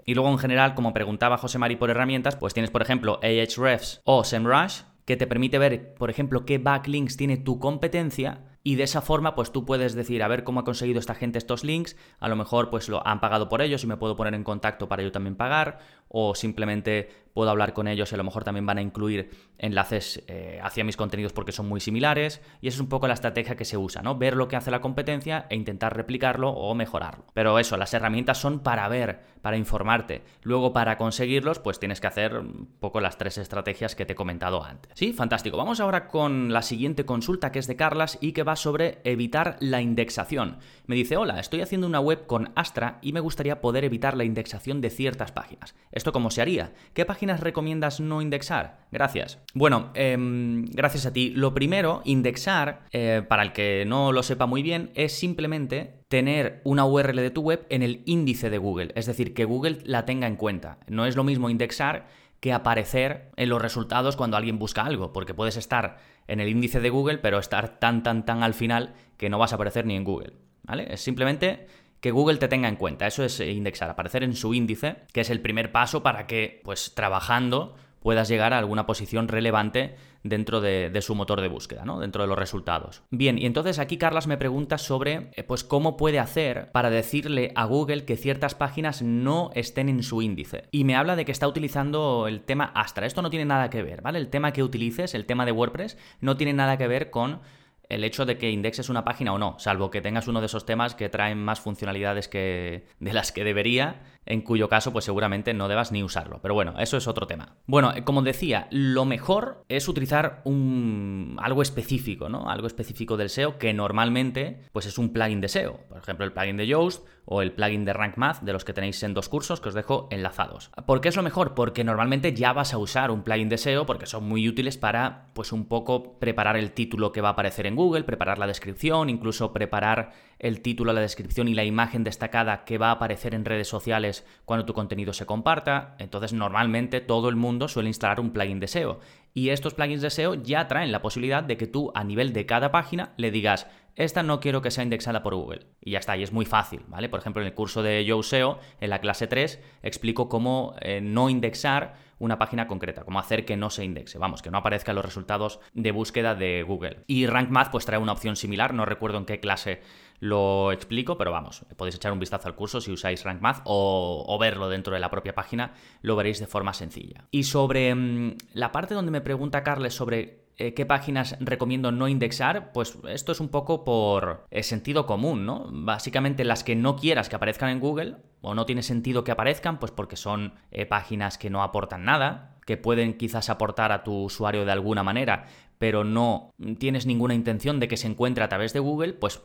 y 0.04 0.14
luego 0.14 0.30
en 0.30 0.38
general, 0.38 0.74
como 0.74 0.92
preguntaba 0.92 1.38
José 1.38 1.58
Mari 1.58 1.76
por 1.76 1.90
herramientas, 1.90 2.36
pues 2.36 2.54
tienes 2.54 2.70
por 2.70 2.82
ejemplo 2.82 3.20
Ahrefs 3.22 4.00
o 4.04 4.24
SEMrush 4.24 4.82
que 5.04 5.16
te 5.16 5.26
permite 5.26 5.58
ver, 5.58 5.94
por 5.94 6.10
ejemplo, 6.10 6.46
qué 6.46 6.58
backlinks 6.58 7.16
tiene 7.16 7.36
tu 7.36 7.58
competencia 7.58 8.40
y 8.62 8.76
de 8.76 8.84
esa 8.84 9.02
forma 9.02 9.34
pues 9.34 9.52
tú 9.52 9.66
puedes 9.66 9.94
decir 9.94 10.22
a 10.22 10.28
ver 10.28 10.42
cómo 10.42 10.60
ha 10.60 10.64
conseguido 10.64 10.98
esta 10.98 11.14
gente 11.14 11.36
estos 11.36 11.64
links, 11.64 11.96
a 12.18 12.28
lo 12.28 12.36
mejor 12.36 12.70
pues 12.70 12.88
lo 12.88 13.06
han 13.06 13.20
pagado 13.20 13.50
por 13.50 13.60
ellos 13.60 13.84
y 13.84 13.86
me 13.86 13.98
puedo 13.98 14.16
poner 14.16 14.32
en 14.34 14.42
contacto 14.42 14.88
para 14.88 15.02
yo 15.02 15.12
también 15.12 15.36
pagar 15.36 15.78
o 16.08 16.34
simplemente 16.34 17.25
puedo 17.34 17.50
hablar 17.50 17.75
con 17.75 17.88
ellos 17.88 18.11
y 18.12 18.14
a 18.14 18.18
lo 18.18 18.25
mejor 18.25 18.44
también 18.44 18.64
van 18.64 18.78
a 18.78 18.82
incluir 18.82 19.30
enlaces 19.58 20.23
eh, 20.28 20.61
hacia 20.62 20.84
mis 20.84 20.96
contenidos 20.96 21.32
porque 21.32 21.52
son 21.52 21.68
muy 21.68 21.80
similares 21.80 22.40
y 22.61 22.68
esa 22.68 22.76
es 22.76 22.80
un 22.80 22.88
poco 22.88 23.08
la 23.08 23.14
estrategia 23.14 23.56
que 23.56 23.64
se 23.64 23.76
usa, 23.76 24.02
¿no? 24.02 24.16
Ver 24.16 24.37
lo 24.37 24.49
que 24.49 24.56
hace 24.56 24.70
la 24.70 24.80
competencia 24.80 25.46
e 25.50 25.56
intentar 25.56 25.96
replicarlo 25.96 26.50
o 26.50 26.75
mejorarlo. 26.75 27.26
Pero 27.34 27.58
eso, 27.58 27.76
las 27.76 27.92
herramientas 27.92 28.38
son 28.38 28.61
para 28.61 28.87
ver, 28.88 29.20
para 29.42 29.56
informarte. 29.56 30.23
Luego 30.42 30.73
para 30.73 30.96
conseguirlos 30.96 31.58
pues 31.58 31.80
tienes 31.80 32.00
que 32.00 32.06
hacer 32.06 32.38
un 32.38 32.68
poco 32.78 33.00
las 33.00 33.18
tres 33.18 33.37
estrategias 33.38 33.96
que 33.96 34.06
te 34.06 34.12
he 34.12 34.16
comentado 34.16 34.62
antes. 34.62 34.92
Sí, 34.94 35.12
fantástico. 35.12 35.56
Vamos 35.56 35.80
ahora 35.80 36.06
con 36.06 36.52
la 36.52 36.62
siguiente 36.62 37.04
consulta 37.04 37.50
que 37.50 37.58
es 37.58 37.66
de 37.66 37.76
Carlas 37.76 38.16
y 38.20 38.32
que 38.32 38.44
va 38.44 38.54
sobre 38.54 39.00
evitar 39.02 39.56
la 39.58 39.80
indexación. 39.80 40.58
Me 40.87 40.94
dice, 40.94 41.16
hola, 41.16 41.40
estoy 41.40 41.62
haciendo 41.62 41.88
una 41.88 42.00
web 42.00 42.26
con 42.26 42.52
Astra 42.54 42.99
y 43.02 43.12
me 43.12 43.20
gustaría 43.20 43.61
poder 43.61 43.84
evitar 43.84 44.16
la 44.16 44.25
indexación 44.25 44.80
de 44.80 44.90
ciertas 44.90 45.32
páginas. 45.32 45.75
¿Esto 46.04 46.12
cómo 46.12 46.30
se 46.30 46.42
haría? 46.42 46.75
¿Qué 46.92 47.06
páginas 47.06 47.40
recomiendas 47.40 47.99
no 47.99 48.20
indexar? 48.20 48.76
Gracias. 48.92 49.38
Bueno, 49.54 49.90
em, 49.94 50.66
gracias 50.66 51.06
a 51.06 51.14
ti. 51.14 51.30
Lo 51.30 51.54
primero, 51.54 52.02
indexar, 52.04 52.82
eh, 52.92 53.23
para 53.26 53.42
el 53.42 53.54
que 53.54 53.87
no 53.87 54.12
lo 54.12 54.23
sepa 54.23 54.44
muy 54.44 54.62
bien, 54.62 54.90
es 54.96 55.14
simplemente 55.18 55.94
tener 56.08 56.61
una 56.62 56.84
URL 56.84 57.16
de 57.16 57.30
tu 57.30 57.40
web 57.40 57.64
en 57.70 57.82
el 57.82 58.02
índice 58.04 58.50
de 58.50 58.58
Google, 58.58 58.92
es 58.96 59.06
decir, 59.06 59.32
que 59.32 59.46
Google 59.46 59.78
la 59.84 60.04
tenga 60.04 60.26
en 60.26 60.37
cuenta. 60.37 60.76
No 60.88 61.06
es 61.06 61.16
lo 61.16 61.25
mismo 61.25 61.49
indexar 61.49 62.06
que 62.38 62.52
aparecer 62.52 63.30
en 63.37 63.49
los 63.49 63.62
resultados 63.62 64.14
cuando 64.14 64.37
alguien 64.37 64.58
busca 64.58 64.82
algo, 64.82 65.14
porque 65.14 65.32
puedes 65.32 65.56
estar 65.56 65.96
en 66.28 66.38
el 66.38 66.50
índice 66.50 66.80
de 66.80 66.90
Google, 66.90 67.16
pero 67.16 67.38
estar 67.38 67.80
tan, 67.80 68.02
tan, 68.02 68.26
tan 68.26 68.42
al 68.42 68.52
final 68.52 68.92
que 69.16 69.30
no 69.30 69.38
vas 69.38 69.52
a 69.52 69.54
aparecer 69.54 69.87
ni 69.87 69.96
en 69.96 70.04
Google. 70.04 70.34
¿Vale? 70.64 70.87
Es 70.92 71.00
simplemente 71.00 71.66
que 72.04 72.11
Google 72.11 72.37
te 72.37 72.49
tenga 72.49 72.68
en 72.68 72.76
cuenta. 72.76 73.06
Eso 73.06 73.25
es 73.25 73.40
indexar, 73.40 73.88
aparecer 73.88 74.23
en 74.25 74.34
su 74.34 74.52
índice, 74.52 74.96
que 75.14 75.23
es 75.23 75.30
el 75.30 75.40
primer 75.40 75.73
paso 75.73 76.02
para 76.02 76.26
que, 76.26 76.61
pues 76.62 76.92
trabajando, 76.94 77.76
puedas 78.00 78.28
llegar 78.28 78.52
a 78.52 78.58
alguna 78.58 78.84
posición 78.84 79.26
relevante 79.26 79.94
dentro 80.23 80.61
de, 80.61 80.92
su 81.00 81.14
motor 81.14 81.40
de 81.40 81.49
búsqueda, 81.49 81.87
¿no? 81.87 82.00
Dentro 82.00 82.20
de 82.20 82.28
los 82.28 82.38
resultados. 82.38 83.00
Bien, 83.08 83.38
y 83.38 83.46
entonces 83.46 83.78
aquí 83.78 83.96
Carlas 83.96 84.26
me 84.26 84.37
pregunta 84.37 84.76
sobre, 84.76 85.30
eh, 85.32 85.44
pues, 85.44 85.64
cómo 85.64 85.96
puede 85.96 86.18
hacer 86.18 86.70
para 86.73 86.90
decirle 86.90 87.52
a 87.54 87.64
Google 87.64 88.04
que 88.04 88.18
ciertas 88.18 88.54
páginas 88.54 89.00
no 89.00 89.50
estén 89.54 89.88
en 89.88 90.02
su 90.02 90.20
índice. 90.20 90.64
Y 90.73 90.84
me 90.84 90.96
habla 90.96 91.16
de 91.16 91.25
que 91.25 91.32
está 91.32 91.49
utilizando 91.49 92.28
el 92.28 92.42
tema 92.42 92.70
Astra. 92.75 93.06
Esto 93.06 93.23
no 93.23 93.30
tiene 93.30 93.46
nada 93.46 93.70
que 93.70 93.82
ver, 93.82 94.02
¿vale? 94.02 94.18
El 94.18 94.28
tema 94.28 94.52
que 94.52 94.62
utilices, 94.62 95.14
el 95.14 95.25
tema 95.25 95.46
de 95.46 95.52
WordPress, 95.52 95.96
no 96.20 96.37
tiene 96.37 96.52
nada 96.52 96.76
que 96.76 96.87
ver 96.87 97.11
con 97.11 97.40
el 97.88 98.04
hecho 98.04 98.26
de 98.26 98.38
que 98.38 98.50
indexes 98.50 98.88
una 98.88 99.04
página 99.04 99.32
o 99.32 99.38
no, 99.38 99.58
salvo 99.58 99.90
que 99.90 100.00
tengas 100.00 100.28
uno 100.28 100.40
de 100.40 100.46
esos 100.46 100.66
temas 100.66 100.94
que 100.94 101.08
traen 101.08 101.38
más 101.38 101.60
funcionalidades 101.60 102.28
que 102.28 102.86
de 102.98 103.12
las 103.12 103.32
que 103.32 103.44
debería, 103.44 104.02
en 104.26 104.43
cuyo 104.43 104.69
caso 104.69 104.93
pues 104.93 105.04
seguramente 105.04 105.54
no 105.54 105.69
debas 105.69 105.93
ni 105.93 106.02
usarlo. 106.02 106.40
Pero 106.43 106.54
bueno, 106.54 106.75
eso 106.78 106.97
es 106.97 107.07
otro 107.07 107.26
tema. 107.26 107.57
Bueno, 107.66 107.93
eh, 107.95 108.04
como 108.04 108.23
decía, 108.23 108.69
lo 108.71 109.04
mejor 109.04 109.64
es 109.69 109.88
utilizar 109.88 110.43
un 110.45 111.37
algo 111.40 111.62
específico, 111.62 112.28
¿no? 112.28 112.49
Algo 112.49 112.66
específico 112.66 113.16
del 113.16 113.31
SEO 113.31 113.59
que 113.59 113.73
normalmente 113.73 114.62
pues 114.73 114.87
es 114.87 114.99
un 114.99 115.12
plugin 115.12 115.40
de 115.40 115.49
SEO, 115.49 115.81
por 115.88 115.99
ejemplo, 115.99 116.25
el 116.25 116.33
plugin 116.33 116.57
de 116.57 116.66
Yoast 116.66 117.07
o 117.26 117.43
el 117.43 117.52
plugin 117.52 117.85
de 117.85 117.93
Rank 117.93 118.16
Math 118.16 118.43
de 118.43 118.52
los 118.52 118.64
que 118.64 118.73
tenéis 118.73 119.02
en 119.02 119.14
dos 119.14 119.28
cursos 119.28 119.61
que 119.61 119.69
os 119.69 119.75
dejo 119.75 120.09
enlazados. 120.11 120.71
¿Por 120.87 121.00
qué 121.00 121.09
es 121.09 121.16
lo 121.16 121.23
mejor? 121.23 121.54
Porque 121.54 121.85
normalmente 121.85 122.35
ya 122.35 122.52
vas 122.52 122.75
a 122.75 122.78
usar 122.78 123.11
un 123.11 123.23
plugin 123.23 123.49
de 123.49 123.59
SEO 123.59 123.87
porque 123.87 124.07
son 124.07 124.25
muy 124.25 124.49
útiles 124.49 124.76
para 124.76 125.28
pues 125.35 125.52
un 125.52 125.66
poco 125.66 126.19
preparar 126.19 126.57
el 126.57 126.73
título 126.73 127.12
que 127.12 127.21
va 127.21 127.28
a 127.28 127.33
aparecer 127.33 127.66
en 127.66 127.76
Google, 127.76 128.04
preparar 128.04 128.38
la 128.38 128.47
descripción, 128.47 129.11
incluso 129.11 129.52
preparar 129.52 130.12
el 130.44 130.60
título, 130.60 130.92
la 130.92 131.00
descripción 131.00 131.48
y 131.48 131.54
la 131.54 131.64
imagen 131.64 132.04
destacada 132.04 132.66
que 132.66 132.76
va 132.76 132.88
a 132.88 132.92
aparecer 132.92 133.34
en 133.34 133.46
redes 133.46 133.66
sociales 133.66 134.26
cuando 134.44 134.66
tu 134.66 134.74
contenido 134.74 135.14
se 135.14 135.24
comparta. 135.24 135.96
Entonces 135.98 136.34
normalmente 136.34 137.00
todo 137.00 137.30
el 137.30 137.36
mundo 137.36 137.66
suele 137.66 137.88
instalar 137.88 138.20
un 138.20 138.30
plugin 138.30 138.60
de 138.60 138.68
SEO. 138.68 139.00
Y 139.32 139.48
estos 139.48 139.72
plugins 139.72 140.02
de 140.02 140.10
SEO 140.10 140.34
ya 140.34 140.68
traen 140.68 140.92
la 140.92 141.00
posibilidad 141.00 141.42
de 141.42 141.56
que 141.56 141.66
tú 141.66 141.92
a 141.94 142.04
nivel 142.04 142.34
de 142.34 142.44
cada 142.44 142.70
página 142.70 143.14
le 143.16 143.30
digas 143.30 143.66
esta 143.96 144.22
no 144.22 144.38
quiero 144.40 144.60
que 144.60 144.70
sea 144.70 144.84
indexada 144.84 145.22
por 145.22 145.34
Google. 145.34 145.66
Y 145.80 145.92
ya 145.92 145.98
está, 145.98 146.14
y 146.16 146.22
es 146.22 146.32
muy 146.32 146.44
fácil, 146.44 146.82
¿vale? 146.88 147.08
Por 147.08 147.20
ejemplo, 147.20 147.40
en 147.40 147.48
el 147.48 147.54
curso 147.54 147.82
de 147.82 148.04
YoSeo, 148.04 148.58
en 148.80 148.90
la 148.90 149.00
clase 149.00 149.26
3, 149.26 149.62
explico 149.82 150.28
cómo 150.28 150.74
eh, 150.80 151.00
no 151.00 151.30
indexar 151.30 151.94
una 152.18 152.38
página 152.38 152.66
concreta, 152.66 153.04
cómo 153.04 153.18
hacer 153.18 153.44
que 153.44 153.56
no 153.56 153.71
se 153.71 153.85
indexe, 153.85 154.18
vamos, 154.18 154.42
que 154.42 154.50
no 154.50 154.59
aparezcan 154.59 154.94
los 154.94 155.04
resultados 155.04 155.61
de 155.73 155.92
búsqueda 155.92 156.35
de 156.35 156.62
Google. 156.62 157.04
Y 157.06 157.26
Rank 157.26 157.50
Math 157.50 157.71
pues 157.71 157.87
trae 157.87 157.99
una 157.99 158.12
opción 158.12 158.37
similar, 158.37 158.75
no 158.75 158.85
recuerdo 158.85 159.18
en 159.18 159.26
qué 159.26 159.40
clase 159.40 159.80
lo 160.21 160.73
explico, 160.73 161.18
pero 161.18 161.33
vamos, 161.33 161.64
podéis 161.76 161.97
echar 161.97 162.12
un 162.12 162.21
vistazo 162.21 162.49
al 162.49 162.54
curso 162.54 162.80
si 162.80 162.92
usáis 162.92 163.25
Rank 163.25 163.40
Math 163.40 163.62
o, 163.64 164.37
verlo 164.40 164.68
dentro 164.68 164.94
de 164.94 165.00
la 165.00 165.11
propia 165.11 165.35
página, 165.35 165.75
lo 166.02 166.16
veréis 166.16 166.40
de 166.40 166.47
forma 166.47 166.73
sencilla. 166.73 167.26
Y 167.30 167.44
sobre 167.44 167.94
mm, 167.94 168.37
la 168.54 168.73
parte 168.73 168.94
donde 168.94 169.11
me 169.11 169.21
pregunta 169.21 169.62
Carles 169.62 169.94
sobre 169.94 170.43
eh, 170.56 170.73
qué 170.73 170.87
páginas 170.87 171.37
recomiendo 171.40 171.90
no 171.90 172.06
indexar, 172.06 172.73
pues 172.73 172.96
esto 173.08 173.32
es 173.32 173.40
un 173.40 173.49
poco 173.49 173.84
por 173.84 174.46
eh, 174.50 174.62
sentido 174.62 175.04
común, 175.04 175.44
¿no? 175.46 175.66
Básicamente 175.70 176.44
las 176.44 176.62
que 176.62 176.76
no 176.76 176.94
quieras 176.96 177.28
que 177.28 177.37
aparezcan 177.37 177.70
en 177.70 177.80
Google 177.80 178.16
o 178.40 178.54
no 178.54 178.64
tiene 178.64 178.82
sentido 178.82 179.25
que 179.25 179.32
aparezcan, 179.32 179.80
pues 179.80 179.90
porque 179.90 180.16
son 180.16 180.54
eh, 180.70 180.87
páginas 180.87 181.38
que 181.38 181.50
no 181.50 181.62
aportan 181.62 182.04
nada, 182.04 182.56
que 182.66 182.76
pueden 182.76 183.14
quizás 183.14 183.50
aportar 183.50 183.90
a 183.90 184.04
tu 184.04 184.14
usuario 184.14 184.64
de 184.64 184.73
alguna 184.73 185.02
manera, 185.02 185.46
pero 185.78 186.04
no 186.04 186.50
tienes 186.78 187.04
ninguna 187.04 187.34
intención 187.34 187.80
de 187.80 187.88
que 187.88 187.96
se 187.96 188.06
encuentre 188.06 188.44
a 188.44 188.49
través 188.49 188.73
de 188.73 188.80
Google, 188.80 189.14
pues 189.14 189.42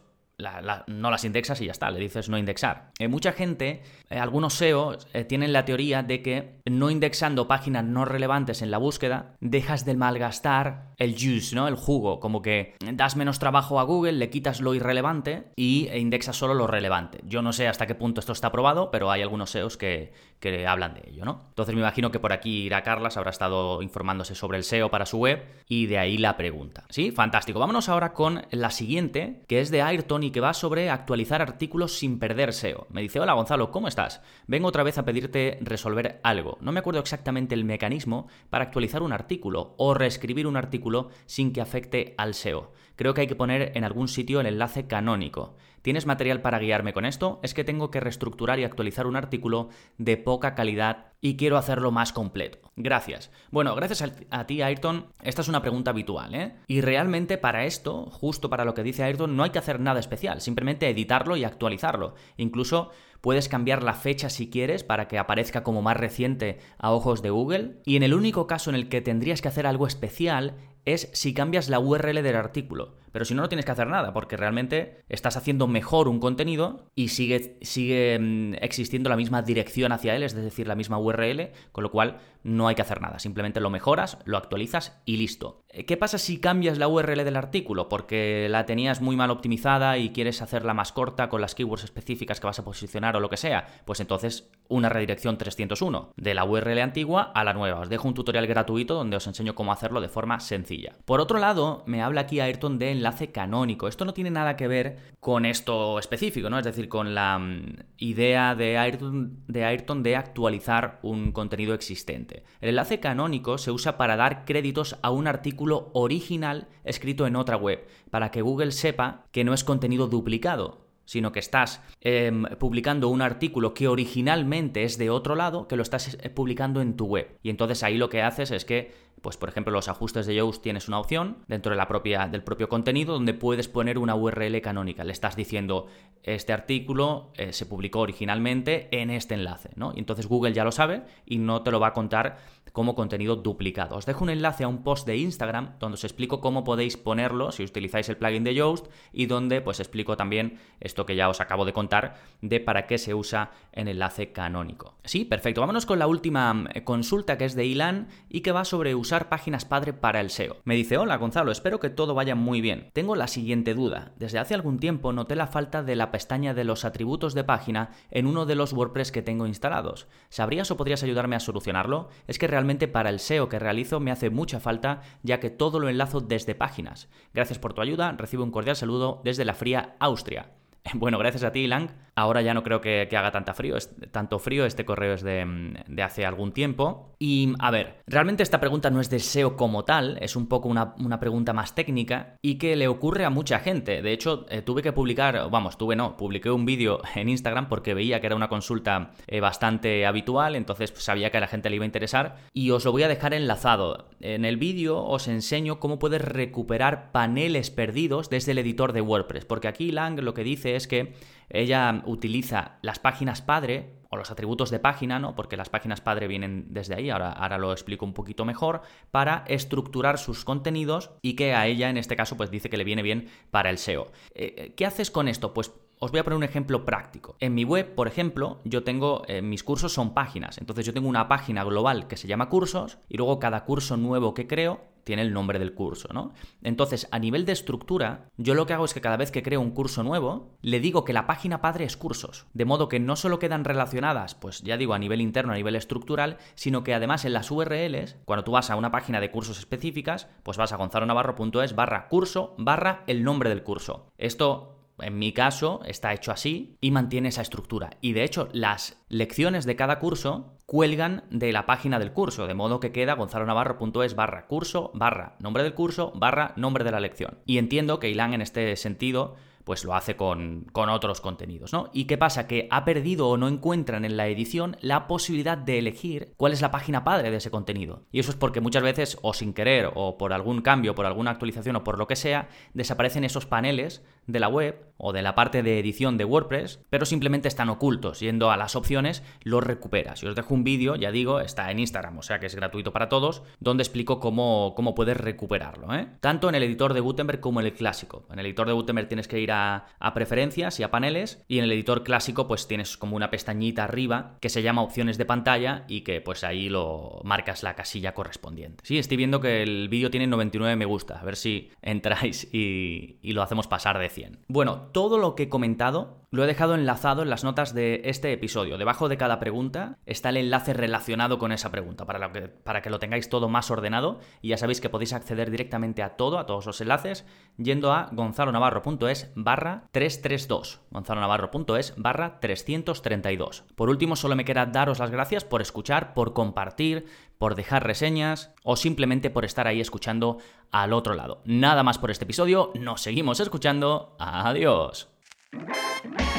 no 0.88 1.12
las 1.12 1.25
indexas 1.25 1.62
y 1.62 1.65
ya 1.65 1.72
está, 1.72 1.91
le 1.91 2.00
dices 2.00 2.29
no 2.29 2.38
indexar. 2.38 2.91
Eh, 3.00 3.08
mucha 3.08 3.34
gente, 3.34 3.81
eh, 4.10 4.17
algunos 4.17 4.53
SEO, 4.53 4.98
eh, 5.13 5.24
tienen 5.24 5.53
la 5.53 5.65
teoría 5.65 6.03
de 6.03 6.22
que 6.22 6.60
no 6.65 6.89
indexando 6.89 7.48
páginas 7.48 7.84
no 7.84 8.05
relevantes 8.05 8.62
en 8.62 8.72
la 8.72 8.77
búsqueda, 8.77 9.36
dejas 9.39 9.86
de 9.86 9.96
malgastar 9.96 10.93
el 10.98 11.13
juice, 11.13 11.55
¿no? 11.55 11.67
El 11.67 11.75
jugo, 11.75 12.19
como 12.19 12.41
que 12.41 12.75
das 12.93 13.15
menos 13.15 13.39
trabajo 13.39 13.79
a 13.79 13.84
Google, 13.84 14.13
le 14.13 14.29
quitas 14.29 14.62
lo 14.62 14.74
irrelevante 14.74 15.51
y 15.55 15.88
e 15.89 16.00
indexas 16.00 16.36
solo 16.36 16.53
lo 16.53 16.67
relevante. 16.67 17.19
Yo 17.24 17.41
no 17.41 17.53
sé 17.53 17.67
hasta 17.67 17.88
qué 17.88 17.96
punto 17.96 18.19
esto 18.19 18.34
está 18.34 18.51
probado, 18.51 18.91
pero 18.91 19.12
hay 19.12 19.22
algunos 19.22 19.51
SEOs 19.51 19.77
que, 19.77 20.12
que 20.39 20.65
hablan 20.67 20.93
de 20.93 21.03
ello, 21.08 21.25
¿no? 21.25 21.46
Entonces 21.50 21.75
me 21.75 21.81
imagino 21.81 22.12
que 22.12 22.19
por 22.19 22.34
aquí 22.34 22.63
irá 22.63 22.84
Carlas, 22.84 23.17
habrá 23.17 23.31
estado 23.31 23.81
informándose 23.81 24.36
sobre 24.36 24.58
el 24.58 24.63
SEO 24.63 24.89
para 24.89 25.05
su 25.05 25.17
web 25.17 25.46
y 25.67 25.88
de 25.88 25.98
ahí 25.98 26.17
la 26.17 26.38
pregunta. 26.38 26.86
¿Sí? 26.89 27.12
Fantástico. 27.12 27.60
Vámonos 27.60 27.89
ahora 27.89 28.13
con 28.13 28.46
la 28.51 28.72
siguiente, 28.72 29.43
que 29.48 29.60
es 29.60 29.69
de 29.69 29.81
Ayrton 29.81 30.24
y 30.24 30.31
que 30.31 30.39
va 30.39 30.53
sobre 30.53 30.89
actualizar 30.89 31.41
artículos 31.41 31.98
sin 31.98 32.19
perder 32.19 32.53
SEO. 32.53 32.88
Me 32.89 33.01
dice, 33.01 33.19
hola 33.19 33.34
Gonzalo, 33.34 33.72
¿cómo 33.72 33.88
estás? 33.88 34.22
Vengo 34.48 34.67
otra 34.67 34.84
vez 34.84 34.98
a 34.98 35.05
pedirte 35.05 35.60
resolver 35.62 36.19
algo. 36.24 36.58
No 36.62 36.72
me 36.72 36.79
acuerdo 36.79 37.00
exactamente 37.00 37.55
el 37.55 37.65
mecanismo 37.65 38.27
para 38.50 38.65
actualizar 38.65 39.03
un 39.03 39.13
artículo 39.13 39.75
o 39.77 39.93
reescribir 39.93 40.48
un 40.48 40.58
artículo 40.58 41.10
sin 41.25 41.51
que 41.51 41.62
afecte 41.62 42.15
al 42.17 42.34
SEO. 42.34 42.72
Creo 43.00 43.13
que 43.13 43.22
hay 43.22 43.27
que 43.27 43.36
poner 43.38 43.72
en 43.75 43.86
algún 43.86 44.10
sitio 44.10 44.41
el 44.41 44.48
enlace 44.48 44.86
canónico. 44.86 45.56
¿Tienes 45.82 46.06
material 46.06 46.41
para 46.41 46.60
guiarme 46.60 46.91
con 46.91 47.06
esto? 47.06 47.39
Es 47.44 47.53
que 47.53 47.63
tengo 47.63 47.91
que 47.91 48.01
reestructurar 48.01 48.60
y 48.60 48.65
actualizar 48.65 49.08
un 49.08 49.15
artículo 49.15 49.70
de 49.98 50.18
poca 50.18 50.53
calidad 50.53 51.13
y 51.22 51.38
quiero 51.38 51.56
hacerlo 51.56 51.91
más 51.91 52.12
completo. 52.12 52.60
Gracias. 52.75 53.32
Bueno, 53.51 53.74
gracias 53.74 54.03
a, 54.29 54.46
ti, 54.48 54.62
Ayrton. 54.62 55.08
Esta 55.22 55.41
es 55.41 55.48
una 55.48 55.62
pregunta 55.62 55.91
habitual, 55.91 56.36
¿eh? 56.36 56.56
Y 56.68 56.82
realmente 56.82 57.38
para 57.38 57.63
esto, 57.63 58.08
justo 58.12 58.50
para 58.50 58.65
lo 58.65 58.74
que 58.74 58.84
dice 58.84 59.03
Ayrton, 59.03 59.38
no 59.38 59.44
hay 59.44 59.51
que 59.51 59.60
hacer 59.60 59.79
nada 59.79 60.01
especial, 60.01 60.41
simplemente 60.41 60.89
editarlo 60.89 61.38
y 61.38 61.46
actualizarlo. 61.46 62.15
Incluso 62.36 62.91
puedes 63.22 63.50
cambiar 63.50 63.84
la 63.84 63.94
fecha 63.94 64.30
si 64.30 64.50
quieres 64.50 64.84
para 64.84 65.08
que 65.08 65.18
aparezca 65.18 65.64
como 65.64 65.82
más 65.82 65.98
reciente 65.98 66.60
a 66.78 66.92
ojos 66.92 67.22
de 67.22 67.30
Google. 67.30 67.82
Y 67.86 67.96
en 67.96 68.04
el 68.04 68.14
único 68.14 68.48
caso 68.48 68.70
en 68.70 68.76
el 68.76 68.90
que 68.90 69.02
tendrías 69.02 69.42
que 69.42 69.48
hacer 69.48 69.68
algo 69.68 69.88
especial 69.88 70.56
es 70.86 71.10
si 71.14 71.34
cambias 71.34 71.70
la 71.70 71.80
URL 71.80 72.22
del 72.24 72.36
artículo. 72.36 72.99
Pero 73.12 73.25
si 73.25 73.34
no, 73.34 73.42
no 73.42 73.50
tienes 73.50 73.66
que 73.66 73.72
hacer 73.72 73.88
nada, 73.88 74.13
porque 74.13 74.38
realmente 74.38 75.04
estás 75.10 75.38
haciendo 75.38 75.68
mejor 75.68 76.08
un 76.08 76.20
contenido 76.20 76.89
y 76.96 77.10
sigue, 77.10 77.58
sigue 77.62 78.18
mm, 78.20 78.56
existiendo 78.62 79.10
la 79.10 79.16
misma 79.16 79.42
dirección 79.42 79.92
hacia 79.92 80.16
él, 80.16 80.24
es 80.24 80.34
decir, 80.34 80.68
la 80.68 80.75
misma 80.75 80.98
URL, 80.98 81.51
con 81.72 81.84
lo 81.84 81.92
cual 81.92 82.20
no 82.44 82.68
hay 82.68 82.75
que 82.75 82.82
hacer 82.82 83.01
nada. 83.01 83.20
Simplemente 83.20 83.60
lo 83.60 83.70
mejoras, 83.70 84.18
lo 84.25 84.38
actualizas 84.38 85.01
y 85.06 85.18
listo. 85.18 85.63
Eh, 85.70 85.86
¿Qué 85.86 85.98
pasa 85.98 86.18
si 86.18 86.39
cambias 86.39 86.78
la 86.78 86.88
URL 86.88 87.24
del 87.24 87.36
artículo? 87.36 87.89
Porque 87.89 88.48
la 88.50 88.66
tenías 88.66 89.01
muy 89.01 89.16
mal 89.16 89.30
optimizada 89.30 89.98
y 89.98 90.12
quieres 90.12 90.42
hacerla 90.42 90.74
más 90.74 90.92
corta 90.92 91.30
con 91.30 91.42
las 91.42 91.56
keywords 91.56 91.84
específicas 91.84 92.39
que 92.39 92.48
vas 92.48 92.60
a 92.60 92.63
posicionar 92.63 93.16
o 93.16 93.20
lo 93.20 93.30
que 93.30 93.38
sea. 93.38 93.68
Pues 93.86 94.00
entonces 94.00 94.50
una 94.68 94.89
redirección 94.89 95.38
301 95.38 96.13
de 96.16 96.34
la 96.34 96.46
URL 96.46 96.80
antigua 96.80 97.32
a 97.34 97.44
la 97.44 97.54
nueva. 97.54 97.82
Os 97.82 97.89
dejo 97.89 98.08
un 98.08 98.13
tutorial 98.13 98.48
gratuito 98.48 98.96
donde 98.96 99.18
os 99.18 99.28
enseño 99.28 99.56
cómo 99.56 99.72
hacerlo 99.72 100.01
de 100.01 100.10
forma 100.10 100.39
sencilla. 100.39 100.96
Por 101.06 101.20
otro 101.20 101.39
lado, 101.39 101.84
me 101.86 102.01
habla 102.01 102.22
aquí 102.22 102.39
Ayrton 102.39 102.80
de 102.80 102.92
enlace 103.00 103.32
canónico. 103.32 103.88
Esto 103.88 104.06
no 104.06 104.13
tiene 104.13 104.29
nada 104.29 104.56
que 104.56 104.68
ver 104.68 104.98
con 105.20 105.46
esto 105.46 106.00
específico, 106.00 106.50
¿no? 106.50 106.60
Es 106.60 106.65
decir, 106.65 106.88
con 106.88 107.15
la 107.15 107.39
mm, 107.39 107.75
idea 107.98 108.56
de 108.56 108.77
Ayrton, 108.77 109.44
de 109.48 109.65
Ayrton 109.65 110.03
de 110.03 110.15
actualizar 110.15 111.00
un 111.01 111.32
contenido 111.32 111.74
existente. 111.74 112.44
El 112.62 112.70
enlace 112.70 113.00
canónico 113.00 113.58
se 113.58 113.72
usa 113.72 113.98
para 113.98 114.15
dar 114.15 114.46
créditos 114.46 114.98
a 115.01 115.12
un 115.12 115.27
artículo 115.27 115.89
original 115.94 116.68
escrito 116.84 117.25
en 117.25 117.36
otra 117.36 117.58
web, 117.58 117.88
para 118.10 118.32
que 118.32 118.41
Google 118.41 118.72
sepa 118.72 119.25
que 119.32 119.44
no 119.44 119.53
es 119.53 119.63
contenido 119.63 120.08
duplicado 120.08 120.88
sino 121.10 121.32
que 121.32 121.39
estás 121.39 121.82
em, 122.01 122.44
publicando 122.60 123.08
un 123.10 123.24
artículo 123.24 123.74
que 123.74 123.88
originalmente 123.88 124.84
es 124.84 125.00
de 125.00 125.10
otro 125.10 125.34
lado, 125.34 125.68
que 125.68 125.75
lo 125.75 125.82
estás 125.82 126.16
eh, 126.22 126.30
publicando 126.30 126.82
en 126.82 126.96
tu 126.96 127.08
web. 127.08 127.39
Y 127.42 127.50
entonces 127.50 127.82
ahí 127.82 127.98
lo 127.98 128.10
que 128.10 128.22
haces 128.22 128.51
es 128.51 128.63
que 128.63 129.10
pues 129.22 129.38
por 129.38 129.50
ejemplo 129.50 129.74
los 129.74 129.88
ajustes 129.88 130.25
de 130.25 130.36
Yoast 130.36 130.62
tienes 130.62 130.88
una 130.88 131.00
opción 131.00 131.39
dentro 131.48 131.72
de 131.72 131.78
la 131.78 131.88
propia, 131.88 132.28
del 132.28 132.44
propio 132.44 132.70
contenido 132.70 133.13
donde 133.13 133.34
puedes 133.34 133.68
poner 133.68 133.98
una 133.98 134.16
URL 134.16 134.62
canónica. 134.62 135.04
Le 135.04 135.12
estás 135.12 135.36
diciendo 135.36 135.88
este 136.24 136.54
artículo 136.54 137.32
eh, 137.36 137.54
se 137.54 137.66
publicó 137.66 138.00
originalmente 138.00 138.88
en 138.92 139.10
este 139.10 139.34
enlace, 139.34 139.72
¿no? 139.75 139.94
Y 139.96 140.00
entonces 140.00 140.28
Google 140.28 140.54
ya 140.54 140.63
lo 140.63 140.72
sabe 140.72 141.04
y 141.25 141.38
no 141.38 141.63
te 141.63 141.72
lo 141.72 141.80
va 141.80 141.88
a 141.88 141.94
contar 141.94 142.38
como 142.72 142.96
contenido 142.96 143.36
duplicado. 143.36 143.96
Os 143.96 144.06
dejo 144.06 144.24
un 144.24 144.30
enlace 144.30 144.63
a 144.63 144.67
un 144.67 144.84
post 144.84 145.08
de 145.08 145.17
Instagram 145.17 145.78
donde 145.80 145.95
os 145.95 146.04
explico 146.04 146.39
cómo 146.39 146.63
podéis 146.63 146.98
ponerlo 146.98 147.52
si 147.52 147.63
utilizáis 147.63 148.10
el 148.10 148.17
plugin 148.17 148.43
de 148.43 148.54
Yoast 148.54 148.88
y 149.12 149.26
donde 149.26 149.62
pues 149.62 149.80
explico 149.80 150.17
también 150.17 150.60
esto 150.80 150.99
que 151.06 151.16
ya 151.16 151.30
os 151.30 151.42
acabo 151.42 151.66
de 151.66 151.74
contar 151.74 152.16
de 152.42 152.60
para 152.60 152.88
qué 152.88 152.98
se 152.98 153.14
usa 153.14 153.52
en 153.72 153.88
enlace 153.88 154.32
canónico. 154.32 154.96
Sí, 155.04 155.26
perfecto. 155.26 155.62
Vámonos 155.62 155.86
con 155.86 156.00
la 156.00 156.08
última 156.08 156.66
eh, 156.74 156.84
consulta 156.84 157.38
que 157.38 157.46
es 157.46 157.56
de 157.56 157.66
Ilan 157.66 158.08
y 158.30 158.42
que 158.42 158.52
va 158.52 158.66
sobre 158.66 158.96
usar 158.96 159.30
páginas 159.30 159.66
padre 159.66 159.94
para 159.94 160.22
el 160.22 160.30
SEO. 160.30 160.58
Me 160.64 160.76
dice, 160.76 160.98
hola 160.98 161.18
Gonzalo, 161.18 161.52
espero 161.52 161.80
que 161.80 161.90
todo 161.90 162.14
vaya 162.14 162.36
muy 162.36 162.62
bien. 162.62 162.90
Tengo 162.94 163.16
la 163.16 163.28
siguiente 163.28 163.74
duda. 163.74 164.12
Desde 164.18 164.40
hace 164.40 164.54
algún 164.54 164.80
tiempo 164.80 165.14
noté 165.14 165.36
la 165.36 165.48
falta 165.48 165.84
de 165.84 165.96
la 165.96 166.12
pestaña 166.12 166.54
de 166.54 166.64
los 166.64 166.86
atributos 166.86 167.34
de 167.34 167.44
página 167.44 167.92
en 168.12 168.28
uno 168.28 168.46
de 168.46 168.56
los 168.56 168.74
WordPress 168.74 169.12
que 169.12 169.22
tengo 169.22 169.48
instalados. 169.48 170.08
¿Sabrías 170.30 170.72
o 170.72 170.78
podrías 170.78 171.04
ayudarme 171.04 171.36
a 171.36 171.40
solucionarlo? 171.40 172.10
Es 172.28 172.40
que 172.40 172.48
realmente 172.48 172.88
para 172.88 173.10
el 173.10 173.20
SEO 173.20 173.50
que 173.50 173.60
realizo 173.60 174.00
me 174.00 174.12
hace 174.12 174.30
mucha 174.30 174.60
falta 174.60 175.02
ya 175.24 175.40
que 175.40 175.50
todo 175.50 175.80
lo 175.80 175.90
enlazo 175.90 176.22
desde 176.22 176.56
páginas. 176.56 177.10
Gracias 177.34 177.60
por 177.60 177.74
tu 177.74 177.82
ayuda, 177.82 178.12
recibo 178.14 178.44
un 178.44 178.52
cordial 178.52 178.76
saludo 178.76 179.22
desde 179.24 179.46
la 179.46 179.54
fría 179.54 179.96
Austria. 180.00 180.52
Bueno, 180.93 181.17
gracias 181.17 181.43
a 181.43 181.52
ti, 181.52 181.67
Lang. 181.67 181.89
Ahora 182.19 182.41
ya 182.41 182.54
no 182.54 182.63
creo 182.63 182.82
que, 182.82 183.08
haga 183.15 183.32
tanta 183.32 183.54
frío, 183.54 183.78
tanto 184.12 184.39
frío. 184.39 184.65
Este 184.65 184.84
correo 184.84 185.13
es 185.13 185.23
de, 185.23 186.04
hace 186.04 186.25
algún 186.25 186.52
tiempo. 186.52 187.15
Y 187.17 187.54
a 187.60 187.71
ver, 187.71 188.02
realmente 188.08 188.43
esta 188.43 188.60
pregunta 188.60 188.89
no 188.89 188.99
es 188.99 189.10
de 189.10 189.19
SEO 189.19 189.56
como 189.56 189.86
tal, 189.86 190.17
es 190.21 190.36
un 190.36 190.47
poco 190.47 190.67
una, 190.67 191.19
pregunta 191.19 191.54
más 191.54 191.75
técnica 191.75 192.36
y 192.41 192.58
que 192.58 192.75
le 192.75 192.89
ocurre 192.89 193.23
a 193.23 193.30
mucha 193.30 193.60
gente. 193.60 194.02
De 194.02 194.12
hecho, 194.12 194.45
eh, 194.49 194.62
tuve 194.62 194.82
que 194.82 194.91
publicar, 194.91 195.49
vamos, 195.49 195.78
tuve 195.78 195.95
no, 195.95 196.17
publiqué 196.17 196.52
un 196.52 196.65
vídeo 196.65 197.02
en 197.15 197.30
Instagram 197.30 197.69
porque 197.69 197.93
veía 197.93 198.19
que 198.19 198.28
era 198.28 198.36
una 198.36 198.49
consulta 198.49 199.12
eh, 199.28 199.39
bastante 199.39 200.06
habitual, 200.06 200.56
entonces 200.56 200.93
sabía 200.97 201.30
que 201.30 201.38
a 201.38 201.41
la 201.41 201.47
gente 201.47 201.69
le 201.69 201.78
iba 201.78 201.84
a 201.84 201.88
interesar 201.88 202.38
y 202.54 202.71
os 202.71 202.84
lo 202.84 202.91
voy 202.91 203.04
a 203.04 203.08
dejar 203.08 203.34
enlazado. 203.34 204.10
En 204.19 204.43
el 204.43 204.58
vídeo 204.58 205.02
os 205.02 205.28
enseño 205.28 205.80
cómo 205.80 205.99
puedes 205.99 206.21
recuperar 206.21 207.12
paneles 207.12 207.69
perdidos 207.69 208.30
desde 208.30 208.52
el 208.52 208.58
editor 208.58 208.93
de 208.93 209.02
WordPress, 209.02 209.45
porque 209.45 209.67
aquí 209.67 209.91
Lang 209.91 210.19
lo 210.19 210.34
que 210.34 210.43
dice 210.43 210.75
es 210.75 210.79
que 210.88 211.13
ella 211.50 212.04
utiliza 212.06 212.78
las 212.82 213.00
páginas 213.00 213.42
padre 213.42 214.00
o 214.10 214.18
los 214.18 214.32
atributos 214.32 214.72
de 214.72 214.80
página, 214.80 215.20
¿no? 215.20 215.36
Porque 215.36 215.58
las 215.58 215.70
páginas 215.70 216.02
padre 216.02 216.28
vienen 216.28 216.65
desde 216.70 216.96
ahí, 216.96 217.10
ahora, 217.10 217.32
ahora 217.32 217.58
lo 217.58 217.72
explico 217.72 218.06
un 218.06 218.13
poquito 218.13 218.44
mejor, 218.46 218.82
para 219.12 219.44
estructurar 219.48 220.18
sus 220.18 220.46
contenidos 220.46 221.12
y 221.22 221.36
que 221.36 221.54
a 221.54 221.68
ella 221.68 221.89
en 221.89 221.98
este 221.98 222.15
caso 222.15 222.38
pues 222.38 222.50
dice 222.50 222.70
que 222.70 222.78
le 222.78 222.84
viene 222.84 223.04
bien 223.04 223.30
para 223.52 223.70
el 223.70 223.78
SEO. 223.78 224.12
Eh, 224.34 224.54
eh, 224.58 224.74
¿Qué 224.76 224.86
haces 224.86 225.12
con 225.12 225.28
esto? 225.28 225.54
Pues 225.54 225.72
os 226.00 226.12
voy 226.12 226.20
a 226.20 226.24
poner 226.24 226.38
un 226.38 226.44
ejemplo 226.44 226.86
práctico. 226.86 227.36
En 227.40 227.54
mi 227.54 227.64
web, 227.64 227.94
por 227.94 228.08
ejemplo, 228.08 228.62
yo 228.64 228.84
tengo, 228.84 229.24
eh, 229.28 229.42
mis 229.42 229.64
cursos 229.64 229.94
son 229.94 230.14
páginas, 230.14 230.58
entonces 230.58 230.86
yo 230.86 230.94
tengo 230.94 231.10
una 231.10 231.28
página 231.28 231.64
global 231.64 232.08
que 232.08 232.18
se 232.18 232.28
llama 232.28 232.50
cursos 232.50 232.98
y 233.10 233.18
luego 233.18 233.40
cada 233.40 233.66
curso 233.66 233.98
nuevo 233.98 234.34
que 234.34 234.48
creo 234.48 234.82
tiene 235.04 235.24
el 235.24 235.34
nombre 235.34 235.58
del 235.58 235.74
curso, 235.74 236.10
¿no? 236.14 236.34
Entonces, 236.62 237.08
a 237.12 237.18
nivel 237.18 237.44
de 237.46 237.54
estructura, 237.54 238.30
yo 238.38 238.54
lo 238.54 238.68
que 238.68 238.74
hago 238.74 238.86
es 238.86 238.94
que 238.94 239.02
cada 239.02 239.18
vez 239.18 239.32
que 239.32 239.42
creo 239.42 239.60
un 239.60 239.72
curso 239.72 240.04
nuevo, 240.04 240.56
le 240.62 240.80
digo 240.80 241.04
que 241.04 241.14
la 241.14 241.26
página 241.26 241.62
padre 241.62 241.86
es 241.86 241.98
cursos, 241.98 242.46
de 242.54 242.66
modo 242.66 242.90
que 242.90 243.00
no 243.00 243.16
solo 243.16 243.40
quedan 243.40 243.66
relacionadas, 243.66 244.36
pues 244.36 244.62
ya 244.62 244.78
digo, 244.78 244.94
a 244.94 245.00
nivel 245.00 245.22
interno, 245.22 245.54
a 245.54 245.56
nivel 245.56 245.76
estructural, 245.76 246.38
sino 246.54 246.84
que 246.84 246.94
además 246.94 247.26
en 247.26 247.34
las 247.34 247.50
URLs, 247.50 248.18
cuando 248.26 248.44
tú 248.44 248.52
vas 248.52 248.70
a 248.70 248.76
una 248.76 248.92
página 248.92 249.20
de 249.20 249.32
cursos 249.32 249.58
específicas, 249.58 250.28
pues 250.44 250.58
vas 250.58 250.74
a 250.74 250.78
gonzalonavarro.es 250.78 251.74
barra 251.74 252.08
curso 252.08 252.54
barra 252.60 253.04
el 253.08 253.24
nombre 253.24 253.50
del 253.50 253.64
curso. 253.64 254.12
Esto 254.18 254.79
en 255.02 255.18
mi 255.18 255.34
caso 255.34 255.82
está 255.86 256.14
hecho 256.14 256.32
así 256.32 256.78
y 256.82 256.92
mantiene 256.92 257.30
esa 257.30 257.42
estructura. 257.42 257.92
Y 258.02 258.14
de 258.14 258.24
hecho, 258.24 258.50
las 258.52 259.02
lecciones 259.10 259.66
de 259.66 259.76
cada 259.76 260.00
curso 260.00 260.58
cuelgan 260.66 261.24
de 261.32 261.52
la 261.52 261.66
página 261.66 262.00
del 262.00 262.14
curso, 262.14 262.46
de 262.46 262.54
modo 262.54 262.80
que 262.80 262.92
queda 262.92 263.16
gonzalonavarro.es 263.16 264.16
barra 264.16 264.46
curso 264.46 264.92
barra 264.94 265.36
nombre 265.40 265.64
del 265.64 265.74
curso 265.74 266.12
barra 266.16 266.54
nombre 266.58 266.84
de 266.84 266.92
la 266.92 267.00
lección. 267.00 267.40
Y 267.46 267.58
entiendo 267.58 268.00
que 268.00 268.10
Ilan 268.10 268.34
en 268.34 268.42
este 268.42 268.76
sentido 268.76 269.36
pues 269.69 269.86
lo 269.86 269.93
hace 269.93 270.15
con, 270.15 270.65
con 270.71 270.89
otros 270.89 271.21
contenidos, 271.21 271.73
¿no? 271.73 271.91
¿Y 271.93 272.05
qué 272.05 272.17
pasa? 272.17 272.47
Que 272.47 272.67
ha 272.71 272.86
perdido 272.86 273.29
o 273.29 273.38
no 273.38 273.47
encuentran 273.47 274.03
en 274.03 274.17
la 274.17 274.25
edición 274.25 274.77
la 274.82 275.05
posibilidad 275.05 275.60
de 275.60 275.77
elegir 275.77 276.34
cuál 276.38 276.53
es 276.53 276.62
la 276.62 276.71
página 276.71 277.03
padre 277.03 277.29
de 277.29 277.38
ese 277.38 277.51
contenido. 277.51 278.08
Y 278.12 278.19
eso 278.19 278.32
es 278.32 278.36
porque 278.36 278.62
muchas 278.62 278.82
veces, 278.82 279.19
o 279.21 279.32
sin 279.36 279.53
querer, 279.53 279.91
o 279.93 280.17
por 280.17 280.34
algún 280.34 280.63
cambio, 280.63 280.95
por 280.95 281.05
alguna 281.05 281.29
actualización 281.29 281.75
o 281.75 281.84
por 281.84 281.99
lo 281.99 282.08
que 282.08 282.15
sea, 282.15 282.49
desaparecen 282.73 283.23
esos 283.23 283.45
paneles 283.45 284.03
de 284.25 284.39
la 284.39 284.47
web 284.47 284.88
o 284.97 285.13
de 285.13 285.21
la 285.21 285.36
parte 285.36 285.62
de 285.62 285.79
edición 285.79 286.17
de 286.17 286.25
WordPress, 286.25 286.82
pero 286.89 287.05
simplemente 287.05 287.47
están 287.47 287.69
ocultos. 287.69 288.19
Yendo 288.19 288.51
a 288.51 288.58
las 288.58 288.75
opciones, 288.75 289.23
los 289.43 289.63
recuperas. 289.63 290.23
Y 290.23 290.27
os 290.27 290.36
dejo 290.36 290.55
un 290.55 290.63
vídeo, 290.63 290.95
ya 290.95 291.12
digo, 291.12 291.41
está 291.41 291.69
en 291.69 291.79
Instagram, 291.79 292.17
o 292.17 292.23
sea 292.23 292.39
que 292.39 292.47
es 292.47 292.55
gratuito 292.55 292.91
para 292.91 293.08
todos, 293.08 293.43
donde 293.60 293.84
explico 293.84 294.19
cómo, 294.19 294.73
cómo 294.75 294.95
puedes 294.95 295.15
recuperarlo. 295.15 295.93
¿eh? 295.93 296.08
Tanto 296.21 296.49
en 296.49 296.55
el 296.55 296.63
editor 296.63 296.93
de 296.93 296.99
Gutenberg 297.01 297.39
como 297.39 297.60
en 297.60 297.67
el 297.67 297.73
clásico. 297.73 298.25
En 298.32 298.39
el 298.39 298.47
editor 298.47 298.67
de 298.67 298.73
Gutenberg 298.73 299.08
tienes 299.08 299.27
que 299.27 299.39
ir 299.39 299.51
a, 299.51 299.59
a 299.60 300.13
preferencias 300.13 300.80
y 300.80 300.84
a 300.84 300.91
paneles, 300.91 301.43
y 301.48 301.58
en 301.58 301.65
el 301.65 301.72
editor 301.72 302.04
clásico 302.04 302.48
pues 302.48 302.67
tienes 302.67 302.98
como 302.98 303.15
una 303.15 303.30
pestañita 303.30 303.84
arriba 303.84 304.38
que 304.39 304.50
se 304.50 304.62
llama 304.62 304.82
opciones 304.82 305.17
de 305.17 305.26
pantalla 305.26 305.86
y 305.88 306.02
que 306.02 306.22
pues 306.22 306.43
ahí 306.43 306.69
lo 306.69 307.22
marcas 307.24 307.63
la 307.63 307.76
casilla 307.76 308.13
correspondiente. 308.13 308.84
Sí, 308.86 308.98
estoy 308.98 309.17
viendo 309.17 309.39
que 309.39 309.63
el 309.63 309.89
vídeo 309.89 310.10
tiene 310.10 310.28
99 310.28 310.76
me 310.76 310.86
gusta, 310.86 311.19
a 311.19 311.24
ver 311.24 311.36
si 311.36 311.72
entráis 311.82 312.48
y, 312.54 313.19
y 313.22 313.34
lo 313.34 313.41
hacemos 313.41 313.67
pasar 313.67 314.00
de 314.00 314.10
100. 314.10 314.39
Bueno, 314.48 314.89
todo 314.91 315.17
lo 315.17 315.36
que 315.36 315.43
he 315.43 315.50
comentado 315.50 316.18
lo 316.32 316.44
he 316.44 316.48
dejado 316.48 316.76
enlazado 316.76 317.24
en 317.24 317.30
las 317.30 317.44
notas 317.44 317.74
de 317.74 318.02
este 318.06 318.32
episodio. 318.32 318.78
Debajo 318.78 319.10
de 319.10 319.18
cada 319.18 319.39
pregunta 319.39 319.98
está 320.06 320.30
el 320.30 320.38
enlace 320.38 320.74
relacionado 320.74 321.39
con 321.39 321.52
esa 321.52 321.72
pregunta, 321.72 322.06
para, 322.06 322.32
que, 322.32 322.42
para 322.42 322.82
que 322.82 322.89
lo 322.89 323.00
tengáis 323.00 323.30
todo 323.30 323.50
más 323.50 323.72
ordenado 323.72 324.20
y 324.42 324.50
ya 324.50 324.58
sabéis 324.58 324.82
que 324.82 324.89
podéis 324.89 325.13
acceder 325.13 325.50
directamente 325.50 326.04
a 326.04 326.15
todo, 326.18 326.38
a 326.38 326.46
todos 326.46 326.65
los 326.65 326.82
enlaces, 326.82 327.26
yendo 327.58 327.92
a 327.94 328.10
gonzalonavarro.es 328.12 329.32
barra 329.36 329.89
332. 329.92 330.82
gonzalonavarro.es 330.92 331.94
barra 331.98 332.39
332. 332.39 333.63
Por 333.76 333.89
último, 333.89 334.15
solo 334.15 334.36
me 334.36 334.46
queda 334.46 334.68
daros 334.68 335.00
las 335.00 335.12
gracias 335.12 335.46
por 335.46 335.62
escuchar, 335.62 336.13
por 336.13 336.34
compartir, 336.34 337.06
por 337.39 337.56
dejar 337.56 337.86
reseñas 337.86 338.54
o 338.63 338.76
simplemente 338.76 339.30
por 339.30 339.46
estar 339.46 339.65
ahí 339.65 339.82
escuchando 339.82 340.38
al 340.72 340.94
otro 340.94 341.15
lado. 341.15 341.42
Nada 341.46 341.82
más 341.82 341.98
por 341.98 342.12
este 342.12 342.26
episodio, 342.26 342.72
nos 342.76 343.02
seguimos 343.02 343.39
escuchando. 343.39 344.15
Adiós. 344.20 345.10
Música 345.52 346.30